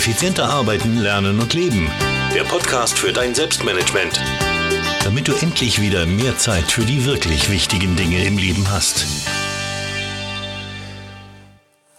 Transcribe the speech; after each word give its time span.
Effizienter 0.00 0.48
arbeiten, 0.48 0.96
lernen 0.96 1.38
und 1.40 1.52
leben. 1.52 1.92
Der 2.34 2.44
Podcast 2.44 2.98
für 2.98 3.12
dein 3.12 3.34
Selbstmanagement. 3.34 4.18
Damit 5.04 5.28
du 5.28 5.34
endlich 5.34 5.82
wieder 5.82 6.06
mehr 6.06 6.38
Zeit 6.38 6.72
für 6.72 6.86
die 6.86 7.04
wirklich 7.04 7.50
wichtigen 7.50 7.96
Dinge 7.96 8.24
im 8.24 8.38
Leben 8.38 8.70
hast. 8.70 9.04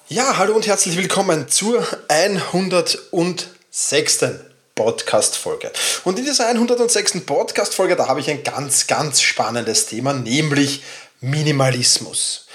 Ja, 0.09 0.39
hallo 0.39 0.55
und 0.55 0.65
herzlich 0.65 0.97
willkommen 0.97 1.47
zur 1.47 1.85
106. 2.07 4.25
Podcast-Folge. 4.73 5.71
Und 6.03 6.17
in 6.17 6.25
dieser 6.25 6.47
106. 6.47 7.23
Podcast-Folge, 7.23 7.95
da 7.95 8.07
habe 8.07 8.19
ich 8.19 8.31
ein 8.31 8.43
ganz, 8.43 8.87
ganz 8.87 9.21
spannendes 9.21 9.85
Thema, 9.85 10.13
nämlich 10.13 10.81
Minimalismus. 11.19 12.47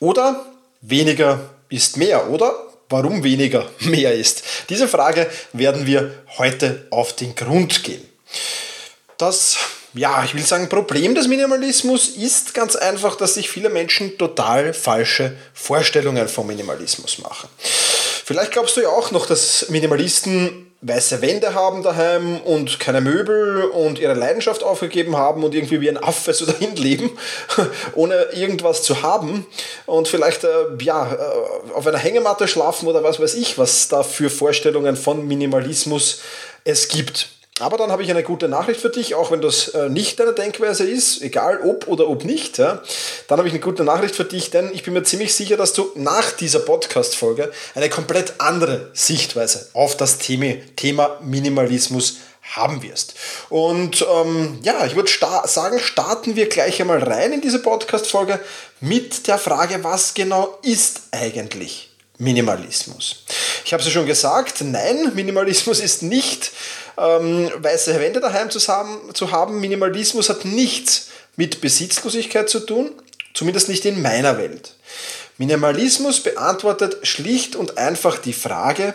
Oder 0.00 0.46
weniger 0.80 1.50
ist 1.68 1.98
mehr, 1.98 2.30
oder? 2.30 2.65
Warum 2.88 3.24
weniger 3.24 3.68
mehr 3.80 4.14
ist? 4.14 4.42
Diese 4.68 4.88
Frage 4.88 5.28
werden 5.52 5.86
wir 5.86 6.14
heute 6.38 6.86
auf 6.90 7.14
den 7.14 7.34
Grund 7.34 7.82
gehen. 7.82 8.06
Das, 9.18 9.56
ja, 9.94 10.24
ich 10.24 10.34
will 10.34 10.44
sagen, 10.44 10.68
Problem 10.68 11.14
des 11.14 11.26
Minimalismus 11.26 12.08
ist 12.08 12.54
ganz 12.54 12.76
einfach, 12.76 13.16
dass 13.16 13.34
sich 13.34 13.48
viele 13.48 13.70
Menschen 13.70 14.18
total 14.18 14.74
falsche 14.74 15.36
Vorstellungen 15.54 16.28
vom 16.28 16.46
Minimalismus 16.46 17.18
machen. 17.18 17.48
Vielleicht 17.58 18.52
glaubst 18.52 18.76
du 18.76 18.82
ja 18.82 18.88
auch 18.88 19.10
noch, 19.12 19.26
dass 19.26 19.68
Minimalisten 19.68 20.65
weiße 20.82 21.22
Wände 21.22 21.54
haben 21.54 21.82
daheim 21.82 22.40
und 22.40 22.78
keine 22.78 23.00
Möbel 23.00 23.64
und 23.64 23.98
ihre 23.98 24.14
Leidenschaft 24.14 24.62
aufgegeben 24.62 25.16
haben 25.16 25.42
und 25.42 25.54
irgendwie 25.54 25.80
wie 25.80 25.88
ein 25.88 26.02
Affe 26.02 26.32
so 26.32 26.46
dahin 26.50 26.76
leben, 26.76 27.10
ohne 27.94 28.14
irgendwas 28.32 28.82
zu 28.82 29.02
haben 29.02 29.46
und 29.86 30.08
vielleicht 30.08 30.44
äh, 30.44 30.48
ja, 30.80 31.12
äh, 31.12 31.72
auf 31.72 31.86
einer 31.86 31.98
Hängematte 31.98 32.46
schlafen 32.46 32.88
oder 32.88 33.02
was 33.02 33.18
weiß 33.20 33.34
ich, 33.34 33.58
was 33.58 33.88
da 33.88 34.02
für 34.02 34.30
Vorstellungen 34.30 34.96
von 34.96 35.26
Minimalismus 35.26 36.20
es 36.64 36.88
gibt. 36.88 37.28
Aber 37.58 37.78
dann 37.78 37.90
habe 37.90 38.02
ich 38.02 38.10
eine 38.10 38.22
gute 38.22 38.48
Nachricht 38.48 38.80
für 38.80 38.90
dich, 38.90 39.14
auch 39.14 39.30
wenn 39.30 39.40
das 39.40 39.68
äh, 39.68 39.88
nicht 39.88 40.20
deine 40.20 40.34
Denkweise 40.34 40.86
ist, 40.86 41.22
egal 41.22 41.60
ob 41.62 41.88
oder 41.88 42.06
ob 42.06 42.24
nicht. 42.24 42.58
Ja, 42.58 42.82
dann 43.28 43.38
habe 43.38 43.48
ich 43.48 43.54
eine 43.54 43.62
gute 43.62 43.82
Nachricht 43.82 44.14
für 44.14 44.26
dich, 44.26 44.50
denn 44.50 44.70
ich 44.74 44.82
bin 44.82 44.92
mir 44.92 45.04
ziemlich 45.04 45.34
sicher, 45.34 45.56
dass 45.56 45.72
du 45.72 45.90
nach 45.94 46.32
dieser 46.32 46.58
Podcast-Folge 46.58 47.50
eine 47.74 47.88
komplett 47.88 48.34
andere 48.38 48.90
Sichtweise 48.92 49.70
auf 49.72 49.96
das 49.96 50.18
Thema 50.18 51.18
Minimalismus 51.22 52.18
haben 52.42 52.82
wirst. 52.82 53.14
Und 53.48 54.06
ähm, 54.14 54.58
ja, 54.62 54.84
ich 54.84 54.94
würde 54.94 55.08
sta 55.08 55.48
sagen, 55.48 55.78
starten 55.78 56.36
wir 56.36 56.50
gleich 56.50 56.78
einmal 56.80 57.02
rein 57.02 57.32
in 57.32 57.40
diese 57.40 57.60
Podcast-Folge 57.60 58.38
mit 58.80 59.26
der 59.28 59.38
Frage, 59.38 59.82
was 59.82 60.12
genau 60.12 60.58
ist 60.62 61.00
eigentlich 61.10 61.90
Minimalismus? 62.18 63.24
Ich 63.64 63.72
habe 63.72 63.80
es 63.80 63.88
ja 63.88 63.92
schon 63.92 64.06
gesagt, 64.06 64.60
nein, 64.60 65.12
Minimalismus 65.14 65.80
ist 65.80 66.02
nicht 66.02 66.52
ähm, 66.98 67.50
weiße 67.56 67.98
Wände 68.00 68.20
daheim 68.20 68.50
zu 68.50 68.60
haben, 68.68 69.14
zu 69.14 69.30
haben. 69.30 69.60
Minimalismus 69.60 70.28
hat 70.28 70.44
nichts 70.44 71.08
mit 71.36 71.60
Besitzlosigkeit 71.60 72.48
zu 72.48 72.60
tun, 72.60 72.90
zumindest 73.34 73.68
nicht 73.68 73.84
in 73.84 74.00
meiner 74.00 74.38
Welt. 74.38 74.74
Minimalismus 75.38 76.22
beantwortet 76.22 77.06
schlicht 77.06 77.56
und 77.56 77.76
einfach 77.76 78.18
die 78.18 78.32
Frage, 78.32 78.94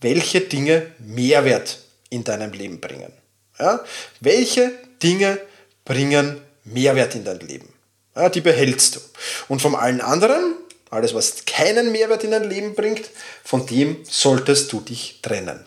welche 0.00 0.40
Dinge 0.42 0.92
Mehrwert 0.98 1.78
in 2.10 2.24
deinem 2.24 2.52
Leben 2.52 2.80
bringen. 2.80 3.12
Ja? 3.58 3.84
Welche 4.20 4.72
Dinge 5.02 5.40
bringen 5.84 6.40
Mehrwert 6.64 7.14
in 7.14 7.24
dein 7.24 7.40
Leben? 7.40 7.72
Ja, 8.14 8.28
die 8.28 8.40
behältst 8.40 8.96
du. 8.96 9.00
Und 9.48 9.62
von 9.62 9.74
allen 9.74 10.00
anderen, 10.00 10.54
alles 10.90 11.14
was 11.14 11.44
keinen 11.46 11.92
Mehrwert 11.92 12.24
in 12.24 12.32
dein 12.32 12.48
Leben 12.48 12.74
bringt, 12.74 13.08
von 13.44 13.66
dem 13.66 14.04
solltest 14.04 14.72
du 14.72 14.80
dich 14.80 15.20
trennen. 15.22 15.64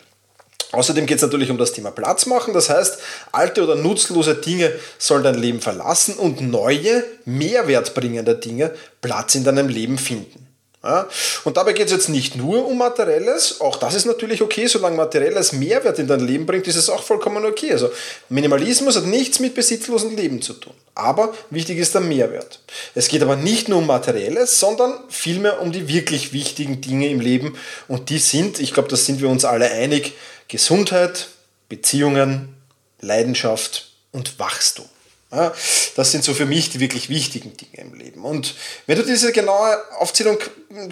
Außerdem 0.72 1.06
geht 1.06 1.16
es 1.16 1.22
natürlich 1.22 1.50
um 1.50 1.58
das 1.58 1.72
Thema 1.72 1.90
Platz 1.90 2.26
machen. 2.26 2.54
Das 2.54 2.70
heißt, 2.70 2.98
alte 3.30 3.62
oder 3.62 3.76
nutzlose 3.76 4.34
Dinge 4.34 4.72
sollen 4.98 5.22
dein 5.22 5.34
Leben 5.34 5.60
verlassen 5.60 6.14
und 6.14 6.40
neue, 6.40 7.04
mehrwertbringende 7.24 8.34
Dinge 8.34 8.72
Platz 9.00 9.34
in 9.34 9.44
deinem 9.44 9.68
Leben 9.68 9.98
finden. 9.98 10.51
Ja? 10.82 11.08
Und 11.44 11.56
dabei 11.56 11.72
geht 11.72 11.86
es 11.86 11.92
jetzt 11.92 12.08
nicht 12.08 12.36
nur 12.36 12.66
um 12.66 12.78
Materielles, 12.78 13.60
auch 13.60 13.76
das 13.76 13.94
ist 13.94 14.04
natürlich 14.04 14.42
okay, 14.42 14.66
solange 14.66 14.96
Materielles 14.96 15.52
Mehrwert 15.52 15.98
in 15.98 16.08
dein 16.08 16.20
Leben 16.20 16.46
bringt, 16.46 16.66
ist 16.66 16.76
es 16.76 16.90
auch 16.90 17.02
vollkommen 17.02 17.44
okay. 17.44 17.72
Also 17.72 17.90
Minimalismus 18.28 18.96
hat 18.96 19.06
nichts 19.06 19.38
mit 19.38 19.54
besitzlosem 19.54 20.16
Leben 20.16 20.42
zu 20.42 20.54
tun. 20.54 20.74
Aber 20.94 21.32
wichtig 21.50 21.78
ist 21.78 21.94
der 21.94 22.00
Mehrwert. 22.00 22.60
Es 22.94 23.08
geht 23.08 23.22
aber 23.22 23.36
nicht 23.36 23.68
nur 23.68 23.78
um 23.78 23.86
Materielles, 23.86 24.58
sondern 24.58 24.94
vielmehr 25.08 25.60
um 25.60 25.72
die 25.72 25.88
wirklich 25.88 26.32
wichtigen 26.32 26.80
Dinge 26.80 27.08
im 27.08 27.20
Leben. 27.20 27.56
Und 27.88 28.10
die 28.10 28.18
sind, 28.18 28.58
ich 28.58 28.74
glaube, 28.74 28.88
das 28.88 29.06
sind 29.06 29.20
wir 29.20 29.28
uns 29.28 29.44
alle 29.44 29.70
einig, 29.70 30.12
Gesundheit, 30.48 31.28
Beziehungen, 31.68 32.54
Leidenschaft 33.00 33.92
und 34.10 34.38
Wachstum. 34.38 34.86
Das 35.32 36.10
sind 36.12 36.24
so 36.24 36.34
für 36.34 36.44
mich 36.44 36.68
die 36.68 36.80
wirklich 36.80 37.08
wichtigen 37.08 37.56
Dinge 37.56 37.90
im 37.90 37.94
Leben. 37.94 38.24
Und 38.24 38.54
wenn 38.86 38.98
du 38.98 39.04
diese 39.04 39.32
genaue 39.32 39.78
Aufzählung 39.98 40.38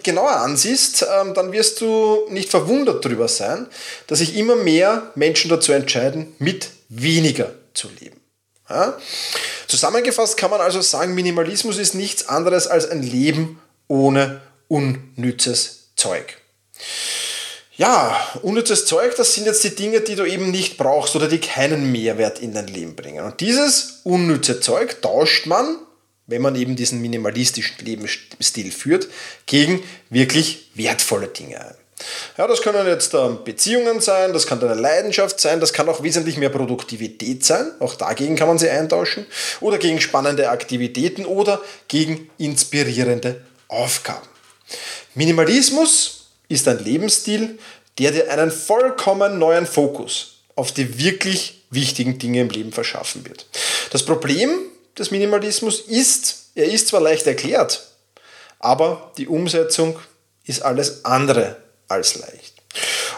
genauer 0.03 0.31
ansiehst, 0.31 1.07
ähm, 1.15 1.35
dann 1.35 1.53
wirst 1.53 1.81
du 1.83 2.27
nicht 2.31 2.49
verwundert 2.49 3.05
darüber 3.05 3.29
sein, 3.29 3.67
dass 4.07 4.21
sich 4.21 4.37
immer 4.37 4.57
mehr 4.57 5.11
Menschen 5.15 5.51
dazu 5.51 5.73
entscheiden, 5.73 6.35
mit 6.39 6.71
weniger 6.89 7.53
zu 7.75 7.89
leben. 8.01 8.19
Zusammengefasst 9.67 10.37
kann 10.37 10.51
man 10.51 10.61
also 10.61 10.81
sagen, 10.81 11.15
Minimalismus 11.15 11.77
ist 11.77 11.95
nichts 11.95 12.29
anderes 12.29 12.67
als 12.67 12.89
ein 12.89 13.03
Leben 13.03 13.61
ohne 13.89 14.41
unnützes 14.69 15.91
Zeug 15.97 16.37
ja, 17.81 18.15
unnützes 18.43 18.85
Zeug, 18.85 19.17
das 19.17 19.35
sind 19.35 19.47
jetzt 19.47 19.65
die 19.65 19.75
Dinge, 19.75 20.03
die 20.03 20.15
du 20.15 20.27
eben 20.27 20.51
nicht 20.51 20.77
brauchst 20.77 21.17
oder 21.17 21.29
die 21.29 21.41
keinen 21.41 21.91
Mehrwert 21.91 22.39
in 22.39 22.53
dein 22.53 22.67
Leben 22.67 22.95
bringen. 22.95 23.25
Und 23.25 23.41
dieses 23.41 24.01
unnütze 24.05 24.61
Zeug 24.61 25.01
tauscht 25.01 25.47
man, 25.47 25.79
wenn 26.27 26.43
man 26.43 26.57
eben 26.57 26.77
diesen 26.77 27.01
minimalistischen 27.01 27.83
Lebensstil 27.83 28.71
führt, 28.71 29.09
gegen 29.47 29.83
wirklich 30.11 30.71
wertvolle 30.75 31.29
Dinge 31.29 31.59
ein. 31.59 31.75
Ja, 32.37 32.47
das 32.47 32.61
können 32.61 32.87
jetzt 32.87 33.15
ähm, 33.15 33.39
Beziehungen 33.47 34.03
sein, 34.03 34.35
das 34.35 34.47
kann 34.47 34.61
deine 34.61 34.75
Leidenschaft 34.75 35.41
sein, 35.41 35.59
das 35.59 35.73
kann 35.73 35.89
auch 35.89 36.03
wesentlich 36.03 36.37
mehr 36.37 36.51
Produktivität 36.51 37.47
sein, 37.47 37.73
auch 37.81 37.95
dagegen 37.95 38.37
kann 38.37 38.49
man 38.49 38.59
sie 38.59 38.69
eintauschen, 38.69 39.25
oder 39.63 39.79
gegen 39.79 40.03
spannende 40.03 40.51
Aktivitäten 40.51 41.25
oder 41.25 41.63
gegen 41.89 42.31
inspirierende 42.37 43.41
Aufgaben. 43.69 44.29
Minimalismus 45.15 46.20
ist 46.51 46.69
ein 46.69 46.85
Lebensstil, 46.85 47.59
der 47.99 48.11
dir 48.11 48.31
einen 48.31 48.51
vollkommen 48.51 49.39
neuen 49.39 49.67
Fokus 49.67 50.41
auf 50.57 50.73
die 50.73 50.99
wirklich 50.99 51.63
wichtigen 51.71 52.19
Dinge 52.19 52.41
im 52.41 52.51
Leben 52.51 52.73
verschaffen 52.73 53.27
wird. 53.27 53.47
Das 53.91 54.05
Problem 54.05 54.51
des 54.99 55.11
Minimalismus 55.11 55.81
ist, 55.81 56.51
er 56.55 56.67
ist 56.67 56.89
zwar 56.89 57.01
leicht 57.01 57.27
erklärt, 57.27 57.87
aber 58.59 59.13
die 59.17 59.29
Umsetzung 59.29 59.99
ist 60.45 60.63
alles 60.63 61.05
andere 61.05 61.57
als 61.89 62.17
leicht. 62.17 62.55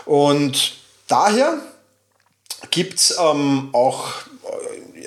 Und 0.04 0.75
daher 1.09 1.59
gibt 2.71 2.98
es 2.98 3.16
ähm, 3.19 3.71
auch 3.72 4.12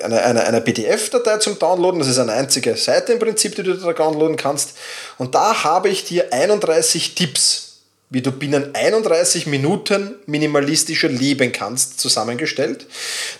eine, 0.02 0.22
eine, 0.22 0.44
eine 0.44 0.60
PDF-Datei 0.60 1.38
zum 1.38 1.58
Downloaden. 1.58 2.00
Das 2.00 2.08
ist 2.08 2.18
eine 2.18 2.32
einzige 2.32 2.76
Seite 2.76 3.12
im 3.12 3.18
Prinzip, 3.18 3.54
die 3.54 3.62
du 3.62 3.74
da 3.74 3.92
downloaden 3.92 4.36
kannst. 4.36 4.76
Und 5.18 5.34
da 5.34 5.64
habe 5.64 5.88
ich 5.88 6.04
dir 6.04 6.32
31 6.32 7.14
Tipps 7.14 7.65
wie 8.08 8.22
du 8.22 8.30
binnen 8.30 8.74
31 8.74 9.46
Minuten 9.46 10.14
minimalistischer 10.26 11.08
leben 11.08 11.50
kannst, 11.50 11.98
zusammengestellt. 11.98 12.86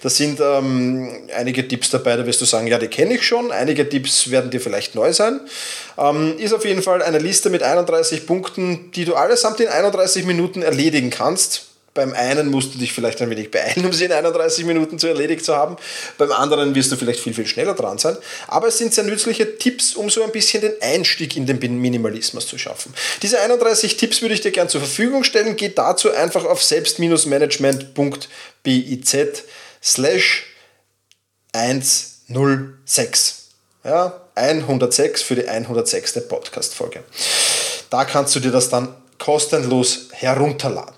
Da 0.03 0.09
sind 0.11 0.41
ähm, 0.41 1.09
einige 1.37 1.67
Tipps 1.69 1.91
dabei, 1.91 2.17
da 2.17 2.27
wirst 2.27 2.41
du 2.41 2.45
sagen, 2.47 2.67
ja, 2.67 2.79
die 2.79 2.89
kenne 2.89 3.15
ich 3.15 3.23
schon. 3.23 3.53
Einige 3.53 3.89
Tipps 3.89 4.31
werden 4.31 4.51
dir 4.51 4.61
vielleicht 4.61 4.97
neu 4.97 5.13
sein. 5.13 5.41
Ähm, 5.97 6.37
ist 6.39 6.53
auf 6.53 6.65
jeden 6.65 6.83
Fall 6.83 7.01
eine 7.03 7.19
Liste 7.19 7.49
mit 7.49 7.63
31 7.63 8.27
Punkten, 8.27 8.91
die 8.91 9.05
du 9.05 9.15
allesamt 9.15 9.61
in 9.61 9.69
31 9.69 10.25
Minuten 10.25 10.63
erledigen 10.63 11.11
kannst 11.11 11.67
beim 11.97 12.13
einen 12.13 12.49
musst 12.49 12.75
du 12.75 12.79
dich 12.79 12.93
vielleicht 12.93 13.21
ein 13.21 13.31
wenig 13.31 13.51
beeilen, 13.51 13.85
um 13.85 13.93
sie 13.93 14.05
in 14.05 14.13
31 14.13 14.65
Minuten 14.65 15.01
zu 15.01 15.09
erledigt 15.09 15.45
zu 15.45 15.57
haben. 15.57 15.77
Beim 16.19 16.31
anderen 16.31 16.77
wirst 16.77 16.93
du 16.93 16.97
vielleicht 16.97 17.19
viel, 17.19 17.35
viel 17.35 17.49
schneller 17.49 17.75
dran 17.75 17.99
sein. 17.99 18.17
Aber 18.47 18.69
es 18.69 18.79
sind 18.79 18.95
sehr 18.95 19.03
nützliche 19.03 19.59
Tipps, 19.59 19.95
um 19.95 20.09
so 20.09 20.23
ein 20.23 20.31
bisschen 20.31 20.61
den 20.61 20.81
Einstieg 20.81 21.37
in 21.37 21.47
den 21.47 21.59
Minimalismus 21.59 22.47
zu 22.47 22.59
schaffen. 22.59 22.95
Diese 23.23 23.41
31 23.41 23.97
Tipps 23.97 24.23
würde 24.23 24.35
ich 24.35 24.43
dir 24.43 24.53
gerne 24.53 24.71
zur 24.71 24.81
Verfügung 24.81 25.25
stellen. 25.25 25.57
Geh 25.57 25.73
dazu 25.75 26.13
einfach 26.13 26.45
auf 26.45 26.63
selbst-management.biz 26.63 29.17
slash 29.83 30.47
106. 31.53 33.43
Ja, 33.85 34.21
106 34.35 35.23
für 35.23 35.35
die 35.35 35.49
106. 35.49 36.29
Podcast-Folge. 36.29 37.03
Da 37.89 38.05
kannst 38.05 38.37
du 38.37 38.41
dir 38.41 38.51
das 38.51 38.69
dann 38.69 38.95
kostenlos 39.19 40.09
herunterladen. 40.13 40.96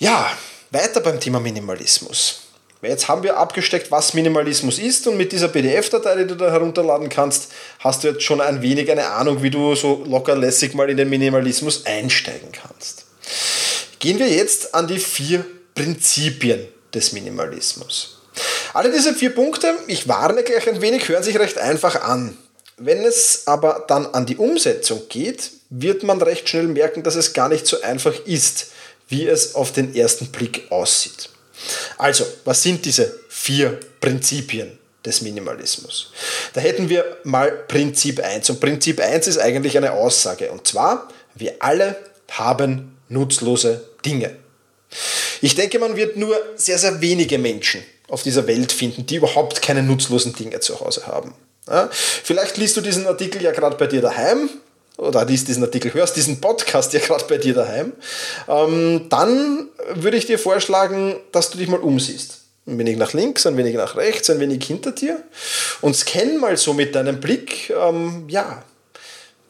Ja, 0.00 0.30
weiter 0.70 1.00
beim 1.00 1.20
Thema 1.20 1.40
Minimalismus. 1.40 2.44
Jetzt 2.80 3.08
haben 3.08 3.22
wir 3.22 3.36
abgesteckt, 3.36 3.90
was 3.90 4.14
Minimalismus 4.14 4.78
ist 4.78 5.06
und 5.06 5.18
mit 5.18 5.30
dieser 5.30 5.48
PDF-Datei, 5.48 6.16
die 6.16 6.26
du 6.26 6.36
da 6.36 6.50
herunterladen 6.50 7.10
kannst, 7.10 7.52
hast 7.80 8.02
du 8.02 8.08
jetzt 8.08 8.22
schon 8.22 8.40
ein 8.40 8.62
wenig 8.62 8.90
eine 8.90 9.08
Ahnung, 9.08 9.42
wie 9.42 9.50
du 9.50 9.74
so 9.74 10.02
locker 10.06 10.34
lässig 10.34 10.72
mal 10.72 10.88
in 10.88 10.96
den 10.96 11.10
Minimalismus 11.10 11.84
einsteigen 11.84 12.50
kannst. 12.50 13.04
gehen 13.98 14.18
wir 14.18 14.28
jetzt 14.30 14.74
an 14.74 14.88
die 14.88 14.98
vier 14.98 15.44
Prinzipien 15.74 16.66
des 16.94 17.12
Minimalismus. 17.12 18.22
Alle 18.72 18.90
diese 18.90 19.12
vier 19.14 19.34
Punkte, 19.34 19.74
ich 19.86 20.08
warne 20.08 20.44
gleich 20.44 20.66
ein 20.66 20.80
wenig, 20.80 21.10
hören 21.10 21.22
sich 21.22 21.38
recht 21.38 21.58
einfach 21.58 22.00
an. 22.00 22.38
Wenn 22.78 23.04
es 23.04 23.42
aber 23.46 23.84
dann 23.86 24.06
an 24.06 24.24
die 24.24 24.38
Umsetzung 24.38 25.02
geht, 25.10 25.50
wird 25.68 26.04
man 26.04 26.22
recht 26.22 26.48
schnell 26.48 26.68
merken, 26.68 27.02
dass 27.02 27.16
es 27.16 27.34
gar 27.34 27.50
nicht 27.50 27.66
so 27.66 27.82
einfach 27.82 28.14
ist, 28.24 28.68
wie 29.10 29.26
es 29.26 29.54
auf 29.54 29.72
den 29.72 29.94
ersten 29.94 30.26
Blick 30.28 30.70
aussieht. 30.70 31.28
Also, 31.98 32.24
was 32.44 32.62
sind 32.62 32.84
diese 32.84 33.20
vier 33.28 33.78
Prinzipien 34.00 34.78
des 35.04 35.20
Minimalismus? 35.20 36.12
Da 36.54 36.60
hätten 36.60 36.88
wir 36.88 37.18
mal 37.24 37.50
Prinzip 37.50 38.20
1. 38.20 38.48
Und 38.50 38.60
Prinzip 38.60 39.00
1 39.00 39.26
ist 39.26 39.38
eigentlich 39.38 39.76
eine 39.76 39.92
Aussage. 39.92 40.50
Und 40.50 40.66
zwar, 40.66 41.08
wir 41.34 41.56
alle 41.58 41.96
haben 42.30 42.96
nutzlose 43.08 43.84
Dinge. 44.04 44.36
Ich 45.42 45.54
denke, 45.54 45.78
man 45.78 45.96
wird 45.96 46.16
nur 46.16 46.36
sehr, 46.56 46.78
sehr 46.78 47.00
wenige 47.00 47.38
Menschen 47.38 47.82
auf 48.08 48.22
dieser 48.22 48.46
Welt 48.46 48.72
finden, 48.72 49.06
die 49.06 49.16
überhaupt 49.16 49.62
keine 49.62 49.82
nutzlosen 49.82 50.34
Dinge 50.34 50.60
zu 50.60 50.80
Hause 50.80 51.06
haben. 51.06 51.34
Ja, 51.68 51.88
vielleicht 51.92 52.56
liest 52.56 52.76
du 52.76 52.80
diesen 52.80 53.06
Artikel 53.06 53.42
ja 53.42 53.52
gerade 53.52 53.76
bei 53.76 53.86
dir 53.86 54.00
daheim 54.00 54.48
oder 55.00 55.24
liest 55.24 55.48
diesen 55.48 55.64
Artikel, 55.64 55.94
hörst 55.94 56.16
diesen 56.16 56.40
Podcast 56.40 56.92
ja 56.92 57.00
gerade 57.00 57.24
bei 57.24 57.38
dir 57.38 57.54
daheim. 57.54 57.92
Ähm, 58.48 59.06
dann 59.08 59.68
würde 59.94 60.16
ich 60.16 60.26
dir 60.26 60.38
vorschlagen, 60.38 61.16
dass 61.32 61.50
du 61.50 61.58
dich 61.58 61.68
mal 61.68 61.80
umsiehst. 61.80 62.38
Ein 62.66 62.78
wenig 62.78 62.98
nach 62.98 63.14
links, 63.14 63.46
ein 63.46 63.56
wenig 63.56 63.74
nach 63.74 63.96
rechts, 63.96 64.28
ein 64.30 64.38
wenig 64.38 64.64
hinter 64.64 64.92
dir 64.92 65.22
und 65.80 65.96
scan 65.96 66.38
mal 66.38 66.56
so 66.56 66.74
mit 66.74 66.94
deinem 66.94 67.18
Blick, 67.18 67.70
ähm, 67.70 68.26
ja, 68.28 68.62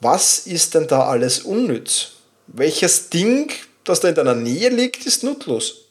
was 0.01 0.39
ist 0.47 0.75
denn 0.75 0.87
da 0.87 1.07
alles 1.07 1.41
unnütz? 1.41 2.13
Welches 2.47 3.11
Ding, 3.11 3.53
das 3.85 4.01
da 4.01 4.09
in 4.09 4.15
deiner 4.15 4.35
Nähe 4.35 4.71
liegt, 4.71 5.05
ist 5.05 5.25
nutzlos? 5.25 5.83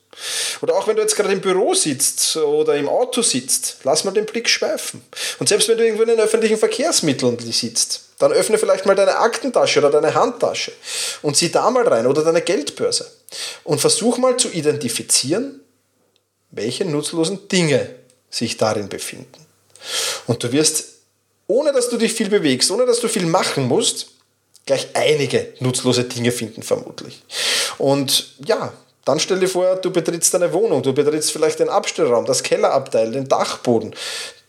Oder 0.62 0.75
auch 0.75 0.88
wenn 0.88 0.95
du 0.95 1.01
jetzt 1.01 1.15
gerade 1.15 1.31
im 1.31 1.41
Büro 1.41 1.73
sitzt 1.73 2.35
oder 2.38 2.75
im 2.75 2.89
Auto 2.89 3.21
sitzt, 3.21 3.77
lass 3.83 4.03
mal 4.05 4.12
den 4.12 4.25
Blick 4.25 4.50
schweifen. 4.50 5.01
Und 5.38 5.47
selbst 5.47 5.67
wenn 5.67 5.77
du 5.77 5.83
irgendwo 5.83 6.03
in 6.03 6.09
den 6.09 6.19
öffentlichen 6.19 6.57
Verkehrsmitteln 6.57 7.38
sitzt, 7.39 8.08
dann 8.19 8.31
öffne 8.33 8.57
vielleicht 8.57 8.86
mal 8.86 8.95
deine 8.95 9.18
Aktentasche 9.18 9.80
oder 9.80 9.89
deine 9.89 10.13
Handtasche 10.13 10.74
und 11.21 11.36
sieh 11.36 11.50
da 11.50 11.69
mal 11.71 11.88
rein 11.88 12.06
oder 12.06 12.24
deine 12.24 12.42
Geldbörse. 12.42 13.10
Und 13.63 13.80
versuch 13.81 14.18
mal 14.18 14.38
zu 14.38 14.50
identifizieren, 14.50 15.62
welche 16.51 16.86
nutzlosen 16.86 17.48
Dinge 17.48 17.95
sich 18.30 18.57
darin 18.57 18.89
befinden. 18.89 19.45
Und 20.27 20.44
du 20.44 20.51
wirst, 20.51 20.86
ohne 21.48 21.71
dass 21.71 21.89
du 21.89 21.98
dich 21.98 22.13
viel 22.13 22.30
bewegst, 22.30 22.69
ohne 22.71 22.86
dass 22.86 23.00
du 23.00 23.07
viel 23.07 23.25
machen 23.25 23.68
musst, 23.68 24.07
gleich 24.65 24.89
einige 24.94 25.54
nutzlose 25.60 26.04
Dinge 26.04 26.31
finden 26.31 26.62
vermutlich. 26.62 27.24
Und 27.77 28.36
ja, 28.45 28.74
dann 29.06 29.19
stell 29.19 29.39
dir 29.39 29.48
vor, 29.48 29.77
du 29.77 29.92
betrittst 29.92 30.33
deine 30.33 30.51
Wohnung, 30.51 30.83
du 30.83 30.94
betrittst 30.94 31.31
vielleicht 31.31 31.60
den 31.60 31.69
Abstellraum, 31.69 32.25
das 32.25 32.44
Kellerabteil, 32.44 33.12
den 33.12 33.27
Dachboden, 33.27 33.95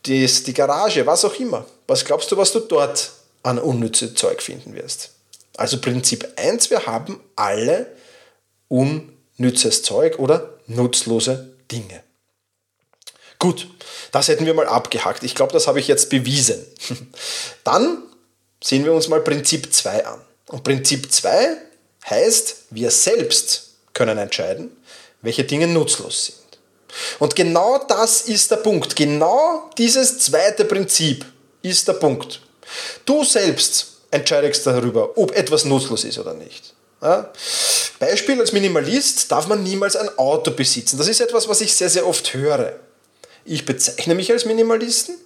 die, 0.07 0.27
Garage, 0.53 1.07
was 1.07 1.25
auch 1.25 1.35
immer. 1.39 1.65
Was 1.87 2.05
glaubst 2.05 2.31
du, 2.33 2.37
was 2.37 2.53
du 2.53 2.61
dort 2.61 3.13
an 3.43 3.59
unnütze 3.59 4.15
Zeug 4.15 4.43
finden 4.43 4.75
wirst? 4.75 5.11
Also 5.57 5.81
Prinzip 5.81 6.27
1, 6.37 6.71
wir 6.71 6.87
haben 6.87 7.21
alle 7.37 7.87
unnützes 8.69 9.83
Zeug 9.83 10.19
oder 10.19 10.59
nutzlose 10.67 11.55
Dinge. 11.71 12.03
Gut, 13.39 13.69
das 14.13 14.29
hätten 14.29 14.47
wir 14.47 14.55
mal 14.55 14.67
abgehakt. 14.67 15.23
Ich 15.23 15.35
glaube, 15.35 15.53
das 15.53 15.67
habe 15.67 15.81
ich 15.81 15.89
jetzt 15.89 16.11
bewiesen. 16.11 16.65
Dann 17.65 18.03
sehen 18.63 18.85
wir 18.85 18.93
uns 18.93 19.09
mal 19.09 19.21
Prinzip 19.21 19.73
2 19.73 20.07
an. 20.07 20.21
Und 20.49 20.63
Prinzip 20.63 21.11
2 21.11 21.57
heißt, 22.09 22.57
wir 22.71 22.91
selbst 22.91 23.75
können 23.95 24.19
entscheiden, 24.19 24.77
welche 25.23 25.45
Dinge 25.45 25.67
nutzlos 25.67 26.27
sind. 26.27 26.59
Und 27.19 27.37
genau 27.37 27.79
das 27.79 28.23
ist 28.23 28.51
der 28.51 28.57
Punkt. 28.57 28.97
Genau 28.97 29.71
dieses 29.79 30.19
zweite 30.19 30.65
Prinzip 30.65 31.25
ist 31.63 31.89
der 31.89 31.95
Punkt. 31.95 32.41
Du 33.05 33.25
selbst 33.25 33.87
entscheidest 34.11 34.67
darüber, 34.67 35.17
ob 35.17 35.37
etwas 35.37 35.65
nutzlos 35.65 36.05
ist 36.05 36.19
oder 36.19 36.35
nicht. 36.35 36.75
Ja? 37.03 37.31
Beispiel 37.99 38.41
als 38.41 38.53
Minimalist 38.53 39.31
darf 39.31 39.47
man 39.47 39.63
niemals 39.63 39.97
ein 39.97 40.09
Auto 40.19 40.51
besitzen. 40.51 40.99
Das 40.99 41.09
ist 41.09 41.21
etwas, 41.21 41.49
was 41.49 41.61
ich 41.61 41.75
sehr, 41.75 41.91
sehr 41.91 42.07
oft 42.07 42.35
höre. 42.35 42.75
Ich 43.45 43.65
bezeichne 43.65 44.15
mich 44.15 44.31
als 44.33 44.45
Minimalisten, 44.45 45.17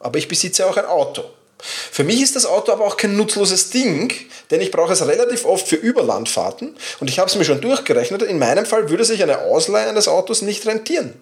aber 0.00 0.18
ich 0.18 0.28
besitze 0.28 0.66
auch 0.66 0.76
ein 0.76 0.86
Auto. 0.86 1.24
Für 1.58 2.04
mich 2.04 2.20
ist 2.20 2.36
das 2.36 2.46
Auto 2.46 2.72
aber 2.72 2.84
auch 2.84 2.96
kein 2.96 3.16
nutzloses 3.16 3.70
Ding, 3.70 4.12
denn 4.50 4.60
ich 4.60 4.70
brauche 4.70 4.92
es 4.92 5.06
relativ 5.06 5.44
oft 5.44 5.66
für 5.66 5.76
Überlandfahrten 5.76 6.76
und 7.00 7.08
ich 7.08 7.18
habe 7.18 7.30
es 7.30 7.36
mir 7.36 7.44
schon 7.44 7.60
durchgerechnet. 7.60 8.22
In 8.22 8.38
meinem 8.38 8.66
Fall 8.66 8.90
würde 8.90 9.04
sich 9.04 9.22
eine 9.22 9.42
Ausleihe 9.42 9.88
eines 9.88 10.08
Autos 10.08 10.42
nicht 10.42 10.66
rentieren. 10.66 11.14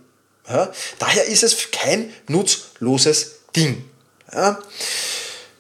Ja? 0.49 0.73
Daher 0.99 1.27
ist 1.27 1.43
es 1.43 1.71
kein 1.71 2.13
nutzloses 2.29 3.39
Ding. 3.55 3.89
Ja? 4.33 4.59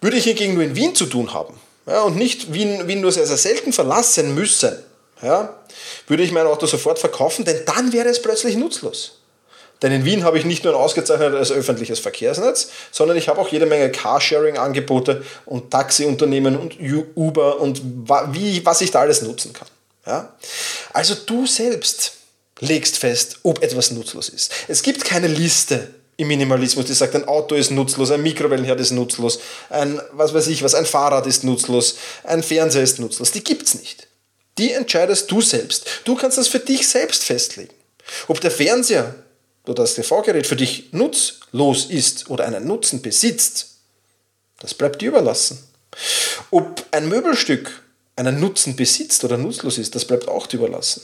Würde 0.02 0.18
ich 0.18 0.24
hingegen 0.24 0.54
nur 0.54 0.64
in 0.64 0.76
Wien 0.76 0.94
zu 0.94 1.06
tun 1.06 1.32
haben 1.32 1.54
ja, 1.86 2.02
und 2.02 2.16
nicht 2.16 2.52
Wien, 2.52 2.86
Wien 2.86 3.00
nur 3.00 3.12
sehr, 3.12 3.26
sehr 3.26 3.36
selten 3.36 3.72
verlassen 3.72 4.34
müssen, 4.34 4.76
ja, 5.22 5.56
würde 6.06 6.22
ich 6.22 6.32
mein 6.32 6.46
Auto 6.46 6.66
sofort 6.66 6.98
verkaufen, 6.98 7.44
denn 7.44 7.64
dann 7.64 7.92
wäre 7.92 8.08
es 8.08 8.20
plötzlich 8.20 8.56
nutzlos. 8.56 9.18
Denn 9.80 9.90
in 9.90 10.04
Wien 10.04 10.22
habe 10.22 10.38
ich 10.38 10.44
nicht 10.44 10.62
nur 10.62 10.74
ein 10.74 10.80
ausgezeichnetes 10.80 11.50
öffentliches 11.50 11.98
Verkehrsnetz, 11.98 12.68
sondern 12.92 13.16
ich 13.16 13.28
habe 13.28 13.40
auch 13.40 13.48
jede 13.48 13.66
Menge 13.66 13.90
Carsharing-Angebote 13.90 15.24
und 15.44 15.72
Taxiunternehmen 15.72 16.56
und 16.56 16.76
Uber 17.16 17.60
und 17.60 17.82
wie, 18.32 18.64
was 18.64 18.80
ich 18.80 18.92
da 18.92 19.00
alles 19.00 19.22
nutzen 19.22 19.52
kann. 19.52 19.66
Ja? 20.06 20.34
Also 20.92 21.16
du 21.26 21.46
selbst 21.46 22.12
legst 22.60 22.98
fest, 22.98 23.38
ob 23.42 23.60
etwas 23.62 23.90
nutzlos 23.90 24.28
ist. 24.28 24.52
Es 24.68 24.82
gibt 24.82 25.04
keine 25.04 25.26
Liste 25.26 25.88
im 26.16 26.28
Minimalismus, 26.28 26.86
die 26.86 26.92
sagt, 26.92 27.14
ein 27.14 27.26
Auto 27.26 27.54
ist 27.54 27.70
nutzlos, 27.70 28.10
ein 28.10 28.22
Mikrowellenherd 28.22 28.80
ist 28.80 28.90
nutzlos, 28.90 29.40
ein, 29.70 30.00
was 30.12 30.34
weiß 30.34 30.48
ich 30.48 30.62
was, 30.62 30.74
ein 30.74 30.86
Fahrrad 30.86 31.26
ist 31.26 31.44
nutzlos, 31.44 31.96
ein 32.24 32.42
Fernseher 32.42 32.82
ist 32.82 32.98
nutzlos. 32.98 33.32
Die 33.32 33.42
gibt 33.42 33.66
es 33.66 33.74
nicht. 33.74 34.08
Die 34.58 34.72
entscheidest 34.72 35.30
du 35.30 35.40
selbst. 35.40 35.86
Du 36.04 36.14
kannst 36.14 36.38
das 36.38 36.48
für 36.48 36.58
dich 36.58 36.86
selbst 36.86 37.24
festlegen. 37.24 37.74
Ob 38.28 38.40
der 38.40 38.50
Fernseher 38.50 39.14
oder 39.64 39.82
das 39.82 39.94
TV-Gerät 39.94 40.46
für 40.46 40.56
dich 40.56 40.92
nutzlos 40.92 41.86
ist 41.86 42.28
oder 42.28 42.44
einen 42.44 42.66
Nutzen 42.66 43.00
besitzt, 43.00 43.68
das 44.60 44.74
bleibt 44.74 45.00
dir 45.00 45.08
überlassen. 45.08 45.58
Ob 46.50 46.84
ein 46.90 47.08
Möbelstück 47.08 47.82
einen 48.16 48.40
Nutzen 48.40 48.76
besitzt 48.76 49.24
oder 49.24 49.38
nutzlos 49.38 49.78
ist, 49.78 49.94
das 49.94 50.04
bleibt 50.04 50.28
auch 50.28 50.46
dir 50.46 50.58
überlassen. 50.58 51.02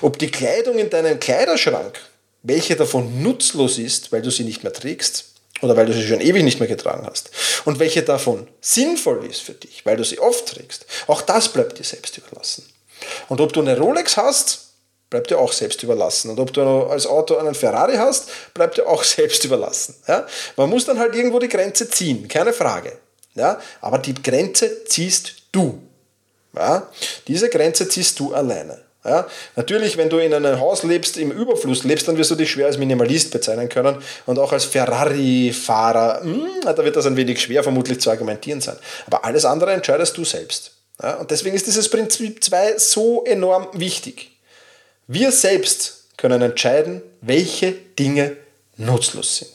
Ob 0.00 0.18
die 0.18 0.30
Kleidung 0.30 0.78
in 0.78 0.90
deinem 0.90 1.18
Kleiderschrank, 1.18 2.00
welche 2.42 2.76
davon 2.76 3.22
nutzlos 3.22 3.78
ist, 3.78 4.12
weil 4.12 4.22
du 4.22 4.30
sie 4.30 4.44
nicht 4.44 4.62
mehr 4.62 4.72
trägst 4.72 5.26
oder 5.62 5.76
weil 5.76 5.86
du 5.86 5.92
sie 5.92 6.06
schon 6.06 6.20
ewig 6.20 6.44
nicht 6.44 6.60
mehr 6.60 6.68
getragen 6.68 7.06
hast, 7.06 7.30
und 7.64 7.78
welche 7.78 8.02
davon 8.02 8.46
sinnvoll 8.60 9.24
ist 9.24 9.40
für 9.40 9.54
dich, 9.54 9.86
weil 9.86 9.96
du 9.96 10.04
sie 10.04 10.18
oft 10.18 10.46
trägst, 10.46 10.86
auch 11.06 11.22
das 11.22 11.48
bleibt 11.48 11.78
dir 11.78 11.84
selbst 11.84 12.18
überlassen. 12.18 12.64
Und 13.28 13.40
ob 13.40 13.52
du 13.52 13.60
eine 13.60 13.78
Rolex 13.78 14.16
hast 14.16 14.66
bleibt 15.10 15.30
dir 15.30 15.38
auch 15.38 15.52
selbst 15.52 15.82
überlassen. 15.82 16.30
Und 16.30 16.40
ob 16.40 16.52
du 16.52 16.60
als 16.60 17.06
Auto 17.06 17.36
einen 17.36 17.54
Ferrari 17.54 17.96
hast, 17.96 18.28
bleibt 18.54 18.78
dir 18.78 18.86
auch 18.86 19.04
selbst 19.16 19.44
überlassen. 19.44 19.94
Ja? 20.06 20.26
Man 20.56 20.70
muss 20.70 20.84
dann 20.84 20.98
halt 20.98 21.14
irgendwo 21.14 21.38
die 21.38 21.48
Grenze 21.48 21.88
ziehen, 21.88 22.28
keine 22.28 22.52
Frage. 22.52 22.98
Ja? 23.34 23.60
Aber 23.80 23.98
die 23.98 24.14
Grenze 24.14 24.84
ziehst 24.84 25.34
du. 25.52 25.80
Ja? 26.54 26.90
Diese 27.28 27.48
Grenze 27.48 27.88
ziehst 27.88 28.18
du 28.18 28.34
alleine. 28.34 28.82
Ja? 29.06 29.26
Natürlich, 29.54 29.96
wenn 29.96 30.10
du 30.10 30.18
in 30.18 30.34
einem 30.34 30.58
Haus 30.58 30.82
lebst, 30.82 31.16
im 31.16 31.30
Überfluss 31.30 31.84
lebst, 31.84 32.08
dann 32.08 32.16
wirst 32.16 32.30
du 32.30 32.34
dich 32.34 32.50
schwer 32.50 32.66
als 32.66 32.76
Minimalist 32.76 33.30
bezeichnen 33.30 33.68
können 33.68 33.98
und 34.26 34.38
auch 34.38 34.52
als 34.52 34.64
Ferrari-Fahrer. 34.64 36.22
Hm, 36.22 36.46
da 36.64 36.76
wird 36.78 36.96
das 36.96 37.06
ein 37.06 37.16
wenig 37.16 37.40
schwer 37.40 37.62
vermutlich 37.62 38.00
zu 38.00 38.10
argumentieren 38.10 38.60
sein. 38.60 38.76
Aber 39.06 39.24
alles 39.24 39.44
andere 39.44 39.72
entscheidest 39.72 40.16
du 40.16 40.24
selbst. 40.24 40.72
Ja? 41.02 41.14
Und 41.14 41.30
deswegen 41.30 41.54
ist 41.54 41.66
dieses 41.66 41.88
Prinzip 41.88 42.42
2 42.42 42.78
so 42.78 43.24
enorm 43.24 43.68
wichtig. 43.74 44.32
Wir 45.06 45.30
selbst 45.30 46.04
können 46.16 46.42
entscheiden, 46.42 47.02
welche 47.20 47.72
Dinge 47.72 48.36
nutzlos 48.76 49.36
sind. 49.36 49.50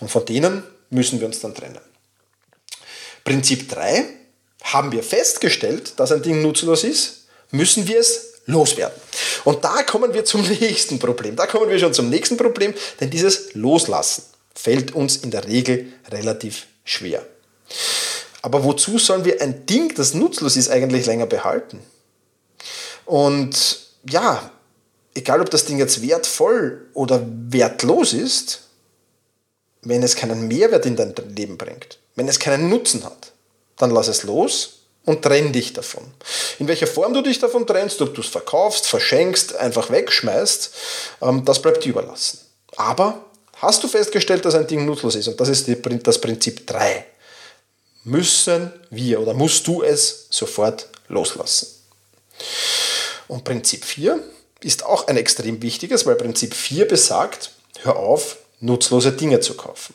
Und 0.00 0.10
von 0.10 0.26
denen 0.26 0.62
müssen 0.90 1.20
wir 1.20 1.26
uns 1.26 1.40
dann 1.40 1.54
trennen. 1.54 1.80
Prinzip 3.24 3.68
3. 3.70 4.04
Haben 4.62 4.92
wir 4.92 5.02
festgestellt, 5.02 5.94
dass 5.96 6.12
ein 6.12 6.22
Ding 6.22 6.42
nutzlos 6.42 6.84
ist, 6.84 7.26
müssen 7.50 7.88
wir 7.88 7.98
es 7.98 8.27
loswerden. 8.48 9.00
Und 9.44 9.62
da 9.62 9.82
kommen 9.82 10.14
wir 10.14 10.24
zum 10.24 10.42
nächsten 10.60 10.98
Problem. 10.98 11.36
Da 11.36 11.46
kommen 11.46 11.70
wir 11.70 11.78
schon 11.78 11.94
zum 11.94 12.08
nächsten 12.08 12.36
Problem, 12.36 12.74
denn 13.00 13.10
dieses 13.10 13.54
Loslassen 13.54 14.24
fällt 14.54 14.94
uns 14.94 15.18
in 15.18 15.30
der 15.30 15.46
Regel 15.46 15.92
relativ 16.10 16.66
schwer. 16.84 17.24
Aber 18.42 18.64
wozu 18.64 18.98
sollen 18.98 19.24
wir 19.24 19.40
ein 19.40 19.66
Ding, 19.66 19.94
das 19.94 20.14
nutzlos 20.14 20.56
ist, 20.56 20.70
eigentlich 20.70 21.06
länger 21.06 21.26
behalten? 21.26 21.80
Und 23.04 23.80
ja, 24.08 24.50
egal 25.14 25.40
ob 25.40 25.50
das 25.50 25.66
Ding 25.66 25.78
jetzt 25.78 26.02
wertvoll 26.02 26.86
oder 26.94 27.24
wertlos 27.26 28.12
ist, 28.12 28.62
wenn 29.82 30.02
es 30.02 30.16
keinen 30.16 30.48
Mehrwert 30.48 30.86
in 30.86 30.96
dein 30.96 31.14
Leben 31.36 31.58
bringt, 31.58 31.98
wenn 32.14 32.28
es 32.28 32.38
keinen 32.38 32.68
Nutzen 32.68 33.04
hat, 33.04 33.32
dann 33.76 33.90
lass 33.90 34.08
es 34.08 34.22
los 34.22 34.77
und 35.08 35.22
trenn 35.22 35.52
dich 35.54 35.72
davon. 35.72 36.04
In 36.58 36.68
welcher 36.68 36.86
Form 36.86 37.14
du 37.14 37.22
dich 37.22 37.38
davon 37.38 37.66
trennst, 37.66 38.02
ob 38.02 38.14
du 38.14 38.20
es 38.20 38.26
verkaufst, 38.26 38.86
verschenkst, 38.86 39.56
einfach 39.56 39.90
wegschmeißt, 39.90 40.70
ähm, 41.22 41.44
das 41.46 41.62
bleibt 41.62 41.82
dir 41.82 41.90
überlassen. 41.90 42.40
Aber 42.76 43.24
hast 43.56 43.82
du 43.82 43.88
festgestellt, 43.88 44.44
dass 44.44 44.54
ein 44.54 44.66
Ding 44.66 44.84
nutzlos 44.84 45.14
ist, 45.14 45.26
und 45.28 45.40
das 45.40 45.48
ist 45.48 45.66
das 46.02 46.20
Prinzip 46.20 46.66
3, 46.66 47.06
müssen 48.04 48.70
wir 48.90 49.20
oder 49.20 49.32
musst 49.32 49.66
du 49.66 49.82
es 49.82 50.26
sofort 50.28 50.88
loslassen. 51.08 51.68
Und 53.28 53.44
Prinzip 53.44 53.86
4 53.86 54.22
ist 54.60 54.84
auch 54.84 55.06
ein 55.06 55.16
extrem 55.16 55.62
wichtiges, 55.62 56.04
weil 56.04 56.16
Prinzip 56.16 56.52
4 56.54 56.86
besagt, 56.86 57.52
hör 57.80 57.96
auf, 57.96 58.36
nutzlose 58.60 59.12
Dinge 59.12 59.40
zu 59.40 59.54
kaufen. 59.54 59.94